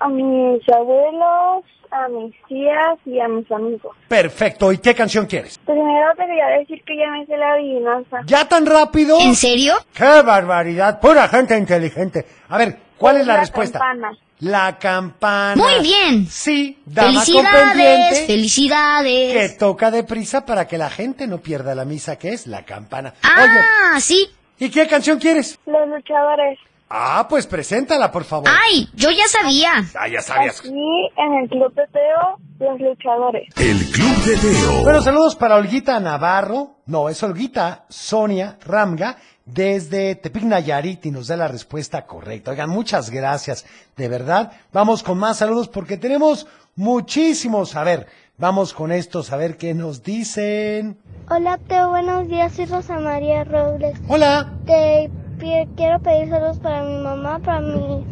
a 0.00 0.08
mis 0.08 0.62
abuelos, 0.68 1.64
a 1.94 2.08
mis 2.08 2.34
tías 2.48 2.98
y 3.06 3.20
a 3.20 3.28
mis 3.28 3.50
amigos. 3.52 3.96
Perfecto, 4.08 4.72
¿y 4.72 4.78
qué 4.78 4.94
canción 4.94 5.26
quieres? 5.26 5.58
Primero 5.64 6.10
te 6.16 6.26
quería 6.26 6.46
decir 6.58 6.82
que 6.84 6.96
ya 6.96 7.08
me 7.10 7.24
sé 7.26 7.36
la 7.36 7.52
adivinanza. 7.52 8.20
¿Ya 8.26 8.48
tan 8.48 8.66
rápido? 8.66 9.16
¿En 9.20 9.34
serio? 9.36 9.74
¡Qué 9.94 10.22
barbaridad! 10.22 11.00
Pura 11.00 11.28
gente 11.28 11.56
inteligente. 11.56 12.26
A 12.48 12.58
ver, 12.58 12.78
¿cuál 12.98 13.18
es 13.18 13.26
la, 13.26 13.38
respuesta? 13.38 13.78
campana. 13.78 14.18
La 14.40 14.76
campana. 14.78 15.54
Muy 15.54 15.80
bien. 15.82 16.26
Sí, 16.26 16.78
dama 16.84 17.12
con 17.14 17.24
Felicidades, 17.24 17.72
pendiente 17.72 18.20
que 18.20 18.26
felicidades. 18.26 19.58
toca 19.58 19.90
deprisa 19.90 20.44
para 20.44 20.66
que 20.66 20.76
la 20.76 20.90
gente 20.90 21.26
no 21.26 21.38
pierda 21.38 21.74
la 21.74 21.84
misa, 21.84 22.16
que 22.18 22.30
es 22.30 22.46
la 22.46 22.64
campana. 22.64 23.14
Oye, 23.22 23.60
Ah, 23.94 24.00
sí. 24.00 24.28
¿y 24.58 24.70
qué 24.70 24.86
canción 24.88 25.18
quieres? 25.18 25.58
Los 25.66 25.88
luchadores. 25.88 26.58
Ah, 26.96 27.26
pues 27.28 27.48
preséntala, 27.48 28.12
por 28.12 28.22
favor. 28.22 28.48
Ay, 28.48 28.88
yo 28.94 29.10
ya 29.10 29.26
sabía. 29.26 29.72
Ah, 29.98 30.06
ya 30.06 30.20
sabías. 30.20 30.60
Aquí 30.60 30.68
en 30.68 31.32
el 31.42 31.48
Club 31.48 31.74
de 31.74 31.82
Teo, 31.88 32.38
los 32.60 32.80
luchadores. 32.80 33.48
El 33.56 33.90
Club 33.90 34.16
de 34.24 34.36
Teo. 34.36 34.82
Bueno, 34.84 35.02
saludos 35.02 35.34
para 35.34 35.56
Olguita 35.56 35.98
Navarro. 35.98 36.76
No, 36.86 37.08
es 37.08 37.20
Olguita 37.24 37.84
Sonia 37.88 38.58
Ramga 38.64 39.16
desde 39.44 40.14
Tepic 40.14 40.44
Nayarit 40.44 41.04
y 41.06 41.10
nos 41.10 41.26
da 41.26 41.36
la 41.36 41.48
respuesta 41.48 42.06
correcta. 42.06 42.52
Oigan, 42.52 42.70
muchas 42.70 43.10
gracias. 43.10 43.66
De 43.96 44.06
verdad, 44.08 44.52
vamos 44.72 45.02
con 45.02 45.18
más 45.18 45.38
saludos 45.38 45.66
porque 45.66 45.96
tenemos 45.96 46.46
muchísimos. 46.76 47.74
A 47.74 47.82
ver, 47.82 48.06
vamos 48.38 48.72
con 48.72 48.92
estos 48.92 49.32
a 49.32 49.36
ver 49.36 49.56
qué 49.56 49.74
nos 49.74 50.04
dicen. 50.04 50.96
Hola 51.28 51.58
Teo, 51.58 51.88
buenos 51.88 52.28
días, 52.28 52.52
soy 52.52 52.66
Rosa 52.66 53.00
María 53.00 53.42
Robles. 53.42 53.98
Hola. 54.06 54.52
Te 54.64 55.10
quiero 55.38 55.98
pedir 56.00 56.28
saludos 56.28 56.58
para 56.58 56.82
mi 56.82 56.98
mamá, 57.02 57.38
para 57.40 57.60
mis 57.60 58.04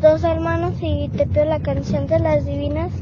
dos 0.00 0.24
hermanos 0.24 0.74
y 0.80 1.08
te 1.10 1.26
pido 1.26 1.44
la 1.44 1.60
canción 1.60 2.06
de 2.06 2.18
las 2.18 2.44
divinas 2.44 2.92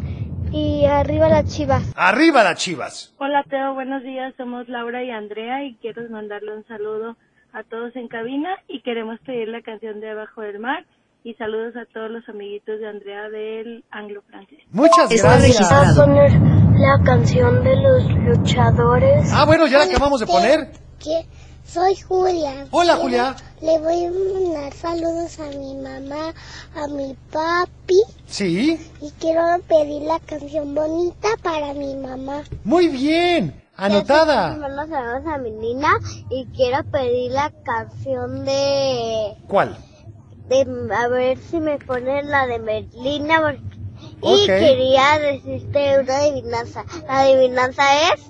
y 0.51 0.85
arriba 0.87 1.29
las 1.29 1.45
chivas. 1.47 1.93
¡Arriba 1.97 2.43
las 2.43 2.57
chivas! 2.59 3.15
Hola 3.19 3.45
Teo, 3.49 3.75
buenos 3.75 4.03
días. 4.03 4.35
Somos 4.37 4.69
Laura 4.69 5.03
y 5.05 5.11
Andrea 5.11 5.65
y 5.65 5.75
quiero 5.77 6.09
mandarle 6.11 6.57
un 6.57 6.67
saludo 6.67 7.17
a 7.53 7.63
todos 7.65 7.95
en 7.97 8.09
cabina 8.09 8.51
y 8.69 8.81
queremos 8.83 9.19
pedir 9.21 9.49
la 9.49 9.63
canción 9.63 10.01
de 10.01 10.11
Abajo 10.11 10.43
del 10.43 10.59
Mar 10.59 10.85
y 11.25 11.35
saludos 11.35 11.75
a 11.77 11.85
todos 11.93 12.11
los 12.11 12.27
amiguitos 12.29 12.79
de 12.81 12.89
Andrea 12.89 13.29
del 13.29 13.85
Anglo 13.91 14.23
Francés. 14.29 14.59
Muchas 14.71 15.11
Está 15.11 15.33
gracias. 15.37 15.59
registrado. 15.59 16.07
poner 16.07 16.33
la 16.79 17.03
canción 17.05 17.65
de 17.65 17.77
los 17.77 18.11
luchadores. 18.39 19.31
Ah, 19.35 19.45
bueno, 19.45 19.67
ya 19.67 19.79
la 19.79 19.85
acabamos 19.85 20.21
de 20.21 20.27
poner. 20.27 20.71
¿Qué? 20.99 21.27
Soy 21.69 21.95
Julia. 21.97 22.67
Hola, 22.71 22.95
Quiero- 22.95 23.03
Julia. 23.03 23.37
Le 23.61 23.79
voy 23.79 24.05
a 24.05 24.11
mandar 24.11 24.73
saludos 24.73 25.39
a 25.39 25.49
mi 25.59 25.75
mamá, 25.77 26.33
a 26.75 26.87
mi 26.89 27.15
papi 27.31 28.01
Sí, 28.27 28.79
y 29.03 29.11
quiero 29.21 29.43
pedir 29.69 30.03
la 30.03 30.19
canción 30.21 30.75
bonita 30.75 31.29
para 31.43 31.75
mi 31.75 31.95
mamá. 31.97 32.45
muy 32.65 32.89
bien. 32.89 33.63
Anotada. 33.77 34.57
Mando 34.57 34.87
saludos 34.89 35.33
a 35.33 35.39
mi 35.39 35.51
nina 35.51 35.91
y 36.31 36.47
quiero 36.47 36.83
pedir 36.91 37.33
la 37.33 37.53
canción 37.65 38.45
de, 38.45 39.37
¿Cuál? 39.47 39.77
de 40.49 40.67
a 40.97 41.09
ver 41.09 41.39
si 41.39 41.61
me 41.61 41.79
ponen 41.79 42.29
la 42.31 42.47
de 42.47 42.59
Merlina 42.59 43.41
porque- 43.41 44.35
y 44.35 44.47
quería 44.47 45.19
decirte 45.21 46.01
una 46.01 46.17
adivinanza. 46.19 46.85
La 47.07 47.21
adivinanza 47.21 47.85
es 48.15 48.23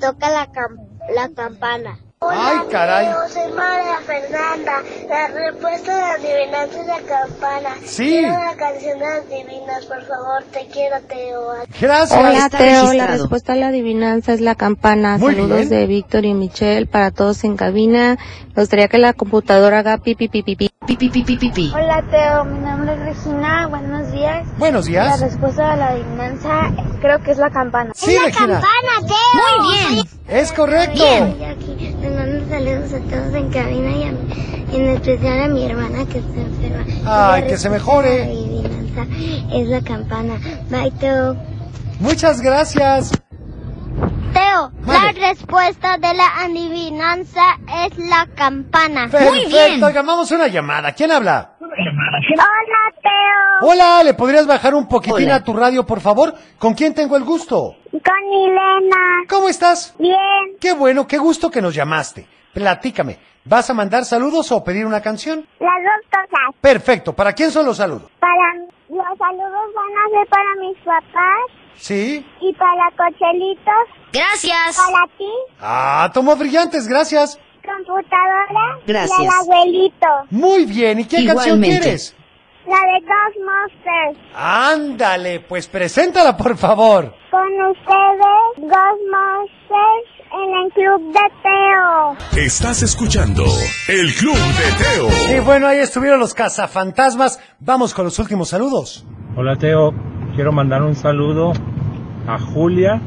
toca 0.00 0.30
la 0.30 0.50
cam- 0.52 0.88
la 1.14 1.28
campana. 1.30 1.98
Ay, 2.20 2.58
caray. 2.70 3.06
Yo 3.06 3.28
soy 3.28 3.52
María 3.52 3.98
Fernanda. 4.06 4.82
La 5.06 5.28
respuesta 5.28 5.94
de 5.94 6.00
la 6.00 6.12
adivinanza 6.12 6.80
es 6.80 6.86
la 6.86 7.00
campana. 7.02 7.68
Sí. 7.84 8.08
Quiero 8.08 8.32
la 8.32 8.56
canción 8.56 8.98
de 8.98 9.04
las 9.04 9.28
divinas, 9.28 9.84
por 9.84 10.02
favor. 10.02 10.42
Te 10.50 10.66
quiero, 10.72 10.96
Teo. 11.02 11.52
Gracias. 11.78 12.18
Hola 12.18 12.48
Teo, 12.48 12.92
la 12.94 13.06
respuesta 13.06 13.52
a 13.52 13.56
la 13.56 13.68
adivinanza 13.68 14.32
es 14.32 14.40
la 14.40 14.54
campana. 14.54 15.18
Muy 15.18 15.34
Saludos 15.34 15.58
bien. 15.58 15.68
de 15.68 15.86
Víctor 15.86 16.24
y 16.24 16.32
Michelle 16.32 16.86
para 16.86 17.10
todos 17.10 17.44
en 17.44 17.56
cabina. 17.56 18.16
Me 18.54 18.62
gustaría 18.62 18.88
que 18.88 18.96
la 18.98 19.12
computadora 19.12 19.80
haga 19.80 19.98
pipi 19.98 20.28
pipi 20.28 20.56
pipi. 20.56 20.75
Pi, 20.86 20.96
pi, 20.96 21.08
pi, 21.10 21.22
pi, 21.24 21.36
pi, 21.36 21.50
pi. 21.50 21.72
Hola, 21.74 22.00
Teo. 22.10 22.44
Mi 22.44 22.58
nombre 22.60 22.92
es 22.94 23.00
Regina. 23.00 23.66
Buenos 23.66 24.12
días. 24.12 24.46
Buenos 24.56 24.84
La 24.86 24.90
días. 24.90 25.20
respuesta 25.20 25.72
de 25.72 25.76
la 25.78 25.88
adivinanza 25.88 26.70
creo 27.00 27.20
que 27.22 27.32
es 27.32 27.38
la 27.38 27.50
campana. 27.50 27.90
Sí, 27.94 28.16
Regina. 28.24 28.60
Teo! 28.60 29.62
Muy 29.64 29.94
bien. 29.94 30.06
Es 30.28 30.52
correcto. 30.52 31.04
Estoy 31.04 31.44
aquí. 31.44 31.96
Le 32.00 32.10
mando 32.10 32.48
saludos 32.48 32.92
a 32.92 32.98
todos 33.00 33.34
en 33.34 33.50
cabina 33.50 33.90
y, 33.90 34.02
a 34.04 34.76
en 34.76 34.88
especial 34.90 35.42
a 35.42 35.48
mi 35.48 35.64
hermana 35.64 36.04
que 36.06 36.18
está 36.18 36.40
enferma. 36.40 36.84
Ay, 37.04 37.42
La 37.42 37.46
que 37.48 37.56
se 37.58 37.68
respuesta 37.68 37.70
mejore. 37.70 38.10
de 38.10 38.18
La 38.18 39.02
adivinanza 39.02 39.56
es 39.56 39.68
la 39.68 39.80
campana. 39.82 40.34
Bye, 40.70 40.90
Teo. 40.92 41.36
Muchas 41.98 42.40
gracias. 42.40 43.10
Teo, 44.36 44.70
Vale. 44.86 45.12
la 45.22 45.28
respuesta 45.28 45.96
de 45.96 46.12
la 46.14 46.42
adivinanza 46.44 47.42
es 47.86 47.96
la 47.98 48.26
campana. 48.34 49.08
Perfecto. 49.10 49.86
Oigan, 49.86 50.04
vamos 50.06 50.30
a 50.30 50.34
una 50.34 50.48
llamada. 50.48 50.92
¿Quién 50.92 51.10
habla? 51.10 51.52
Hola, 51.60 52.92
Teo. 53.02 53.68
Hola, 53.70 54.02
¿le 54.04 54.12
podrías 54.14 54.46
bajar 54.46 54.74
un 54.74 54.86
poquitín 54.86 55.26
Hola. 55.26 55.36
a 55.36 55.44
tu 55.44 55.54
radio, 55.54 55.86
por 55.86 56.00
favor? 56.00 56.34
¿Con 56.58 56.74
quién 56.74 56.92
tengo 56.92 57.16
el 57.16 57.24
gusto? 57.24 57.76
Con 57.90 58.28
Milena. 58.30 59.24
¿Cómo 59.28 59.48
estás? 59.48 59.94
Bien. 59.98 60.16
Qué 60.60 60.72
bueno, 60.72 61.06
qué 61.06 61.16
gusto 61.16 61.50
que 61.50 61.62
nos 61.62 61.74
llamaste. 61.74 62.26
Platícame, 62.52 63.18
¿vas 63.44 63.70
a 63.70 63.74
mandar 63.74 64.04
saludos 64.04 64.52
o 64.52 64.62
pedir 64.62 64.84
una 64.84 65.00
canción? 65.00 65.46
Las 65.60 65.70
dos 65.82 66.10
cosas. 66.10 66.60
Perfecto, 66.60 67.14
¿para 67.14 67.32
quién 67.32 67.50
son 67.50 67.64
los 67.64 67.78
saludos? 67.78 68.10
Para 68.20 68.32
los 68.88 69.18
saludos 69.18 69.66
van 69.74 69.92
a 69.98 70.08
ser 70.10 70.26
para 70.28 70.54
mis 70.60 70.76
papás 70.78 71.46
¿Sí? 71.76 72.24
y 72.40 72.52
para 72.54 72.90
Cochelitos, 72.96 73.88
Gracias. 74.12 74.76
para 74.76 75.06
ti, 75.18 75.30
Ah, 75.60 76.10
tomos 76.14 76.38
brillantes, 76.38 76.86
gracias. 76.88 77.38
computadora 77.64 78.78
Gracias. 78.86 79.18
y 79.20 79.26
al 79.26 79.32
abuelito. 79.40 80.06
Muy 80.30 80.64
bien, 80.66 81.00
¿y 81.00 81.04
qué 81.04 81.16
canción 81.26 81.56
Igualmente. 81.58 81.80
quieres? 81.80 82.16
La 82.66 82.76
de 82.78 83.00
Ghostbusters. 83.06 84.18
Ándale, 84.34 85.40
pues 85.40 85.68
preséntala, 85.68 86.36
por 86.36 86.56
favor. 86.56 87.14
Con 87.30 87.52
ustedes, 87.70 88.56
Ghostbusters 88.56 90.15
en 90.36 90.54
el 90.66 90.72
Club 90.72 91.12
de 91.12 91.20
Teo. 91.42 92.44
Estás 92.44 92.82
escuchando 92.82 93.44
El 93.88 94.12
Club 94.14 94.34
de 94.36 94.84
Teo. 94.84 95.36
Y 95.36 95.40
bueno, 95.40 95.66
ahí 95.66 95.78
estuvieron 95.78 96.20
los 96.20 96.34
cazafantasmas. 96.34 97.40
Vamos 97.60 97.94
con 97.94 98.04
los 98.04 98.18
últimos 98.18 98.48
saludos. 98.48 99.06
Hola 99.36 99.56
Teo, 99.56 99.94
quiero 100.34 100.52
mandar 100.52 100.82
un 100.82 100.94
saludo 100.94 101.52
a 102.28 102.38
Julia, 102.38 103.00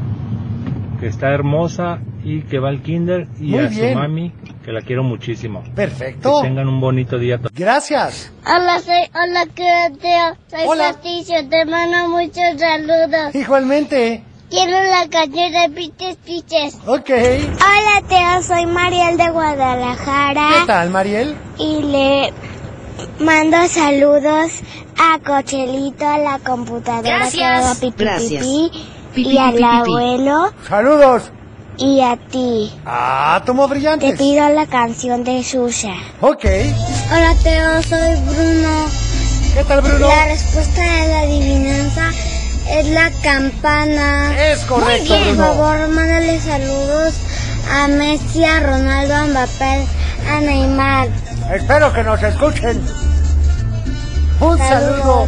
que 0.99 1.07
está 1.07 1.29
hermosa 1.29 1.99
y 2.23 2.41
que 2.43 2.59
va 2.59 2.69
al 2.69 2.81
kinder, 2.81 3.27
y 3.39 3.51
Muy 3.51 3.59
a 3.59 3.67
bien. 3.67 3.93
su 3.93 3.99
mami, 3.99 4.33
que 4.65 4.71
la 4.71 4.81
quiero 4.81 5.03
muchísimo. 5.03 5.63
Perfecto. 5.75 6.41
Que 6.41 6.47
tengan 6.47 6.67
un 6.67 6.79
bonito 6.81 7.17
día. 7.17 7.39
Gracias. 7.53 8.33
Hola, 8.45 8.79
soy, 8.79 9.09
hola, 9.13 9.45
Teo. 9.55 10.37
Soy 10.47 10.67
Hola. 10.67 10.93
Patricio, 10.93 11.35
te 11.49 11.65
mando 11.65 12.09
muchos 12.09 12.59
saludos. 12.59 13.35
Igualmente. 13.35 14.23
Quiero 14.49 14.71
la 14.83 15.07
canción 15.09 15.51
de 15.51 15.69
Piches 15.75 16.15
Piches. 16.25 16.75
Ok. 16.87 17.09
Hola, 17.09 18.07
Teo, 18.07 18.41
soy 18.41 18.65
Mariel 18.65 19.17
de 19.17 19.29
Guadalajara. 19.29 20.49
¿Qué 20.61 20.65
tal, 20.65 20.89
Mariel? 20.89 21.35
Y 21.59 21.81
le 21.83 22.33
mando 23.19 23.57
saludos 23.67 24.51
a 24.97 25.19
Cochelito, 25.19 26.07
a 26.07 26.17
la 26.17 26.39
computadora 26.39 27.17
Gracias. 27.17 27.33
que 27.35 27.43
haga 27.45 27.75
pipi, 27.75 28.03
Gracias. 28.03 28.43
pipí, 28.45 28.71
Pipi, 29.13 29.29
y 29.29 29.37
al 29.37 29.51
pipi, 29.53 29.63
pipi. 29.63 29.77
abuelo 29.77 30.53
Saludos. 30.67 31.23
y 31.77 32.01
a 32.01 32.17
ti. 32.17 32.73
Ah, 32.85 33.41
tomo 33.45 33.67
Te 33.67 33.73
brillantes. 33.75 34.17
pido 34.17 34.49
la 34.49 34.65
canción 34.65 35.23
de 35.23 35.43
Susha. 35.43 35.93
Ok. 36.21 36.45
Hola, 37.11 37.35
Teo, 37.43 37.83
soy 37.83 38.15
Bruno. 38.25 38.85
¿Qué 39.53 39.63
tal, 39.63 39.81
Bruno? 39.81 40.07
La 40.07 40.25
respuesta 40.25 40.81
de 40.81 41.07
la 41.07 41.19
adivinanza 41.21 42.11
es 42.69 42.87
la 42.89 43.11
campana. 43.23 44.51
Es 44.51 44.59
correcto, 44.65 45.13
Por 45.15 45.21
Bruno. 45.23 45.43
favor, 45.43 45.87
mándale 45.89 46.39
saludos 46.39 47.13
a 47.71 47.87
Messi, 47.87 48.43
a 48.45 48.59
Ronaldo, 48.59 49.15
a 49.15 49.25
Mbappé, 49.27 49.85
a 50.29 50.39
Neymar. 50.41 51.07
Espero 51.53 51.93
que 51.93 52.03
nos 52.03 52.21
escuchen. 52.23 52.81
Un 54.39 54.57
Saludos. 54.57 54.69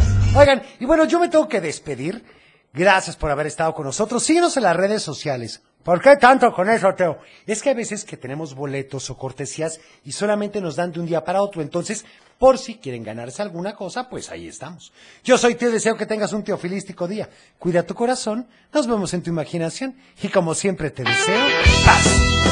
Oigan, 0.34 0.62
y 0.80 0.84
bueno, 0.86 1.04
yo 1.04 1.20
me 1.20 1.28
tengo 1.28 1.48
que 1.48 1.60
despedir. 1.60 2.24
Gracias 2.72 3.16
por 3.16 3.30
haber 3.30 3.46
estado 3.46 3.74
con 3.74 3.84
nosotros. 3.84 4.22
Síguenos 4.22 4.56
en 4.56 4.62
las 4.62 4.74
redes 4.76 5.02
sociales. 5.02 5.62
¿Por 5.84 6.00
qué 6.00 6.16
tanto 6.16 6.52
con 6.52 6.68
eso, 6.70 6.94
Teo? 6.94 7.18
Es 7.46 7.60
que 7.60 7.70
a 7.70 7.74
veces 7.74 8.04
que 8.04 8.16
tenemos 8.16 8.54
boletos 8.54 9.10
o 9.10 9.16
cortesías 9.16 9.80
y 10.04 10.12
solamente 10.12 10.60
nos 10.60 10.76
dan 10.76 10.92
de 10.92 11.00
un 11.00 11.06
día 11.06 11.24
para 11.24 11.42
otro. 11.42 11.60
Entonces, 11.60 12.04
por 12.38 12.58
si 12.58 12.76
quieren 12.76 13.02
ganarse 13.02 13.42
alguna 13.42 13.74
cosa, 13.74 14.08
pues 14.08 14.30
ahí 14.30 14.48
estamos. 14.48 14.92
Yo 15.24 15.38
soy 15.38 15.54
Tío, 15.54 15.70
deseo 15.70 15.96
que 15.96 16.06
tengas 16.06 16.32
un 16.32 16.44
teofilístico 16.44 17.08
día. 17.08 17.28
Cuida 17.58 17.84
tu 17.84 17.94
corazón, 17.94 18.46
nos 18.72 18.86
vemos 18.86 19.12
en 19.14 19.22
tu 19.22 19.30
imaginación 19.30 19.96
y 20.22 20.28
como 20.28 20.54
siempre 20.54 20.90
te 20.90 21.04
deseo 21.04 21.46
paz. 21.84 22.51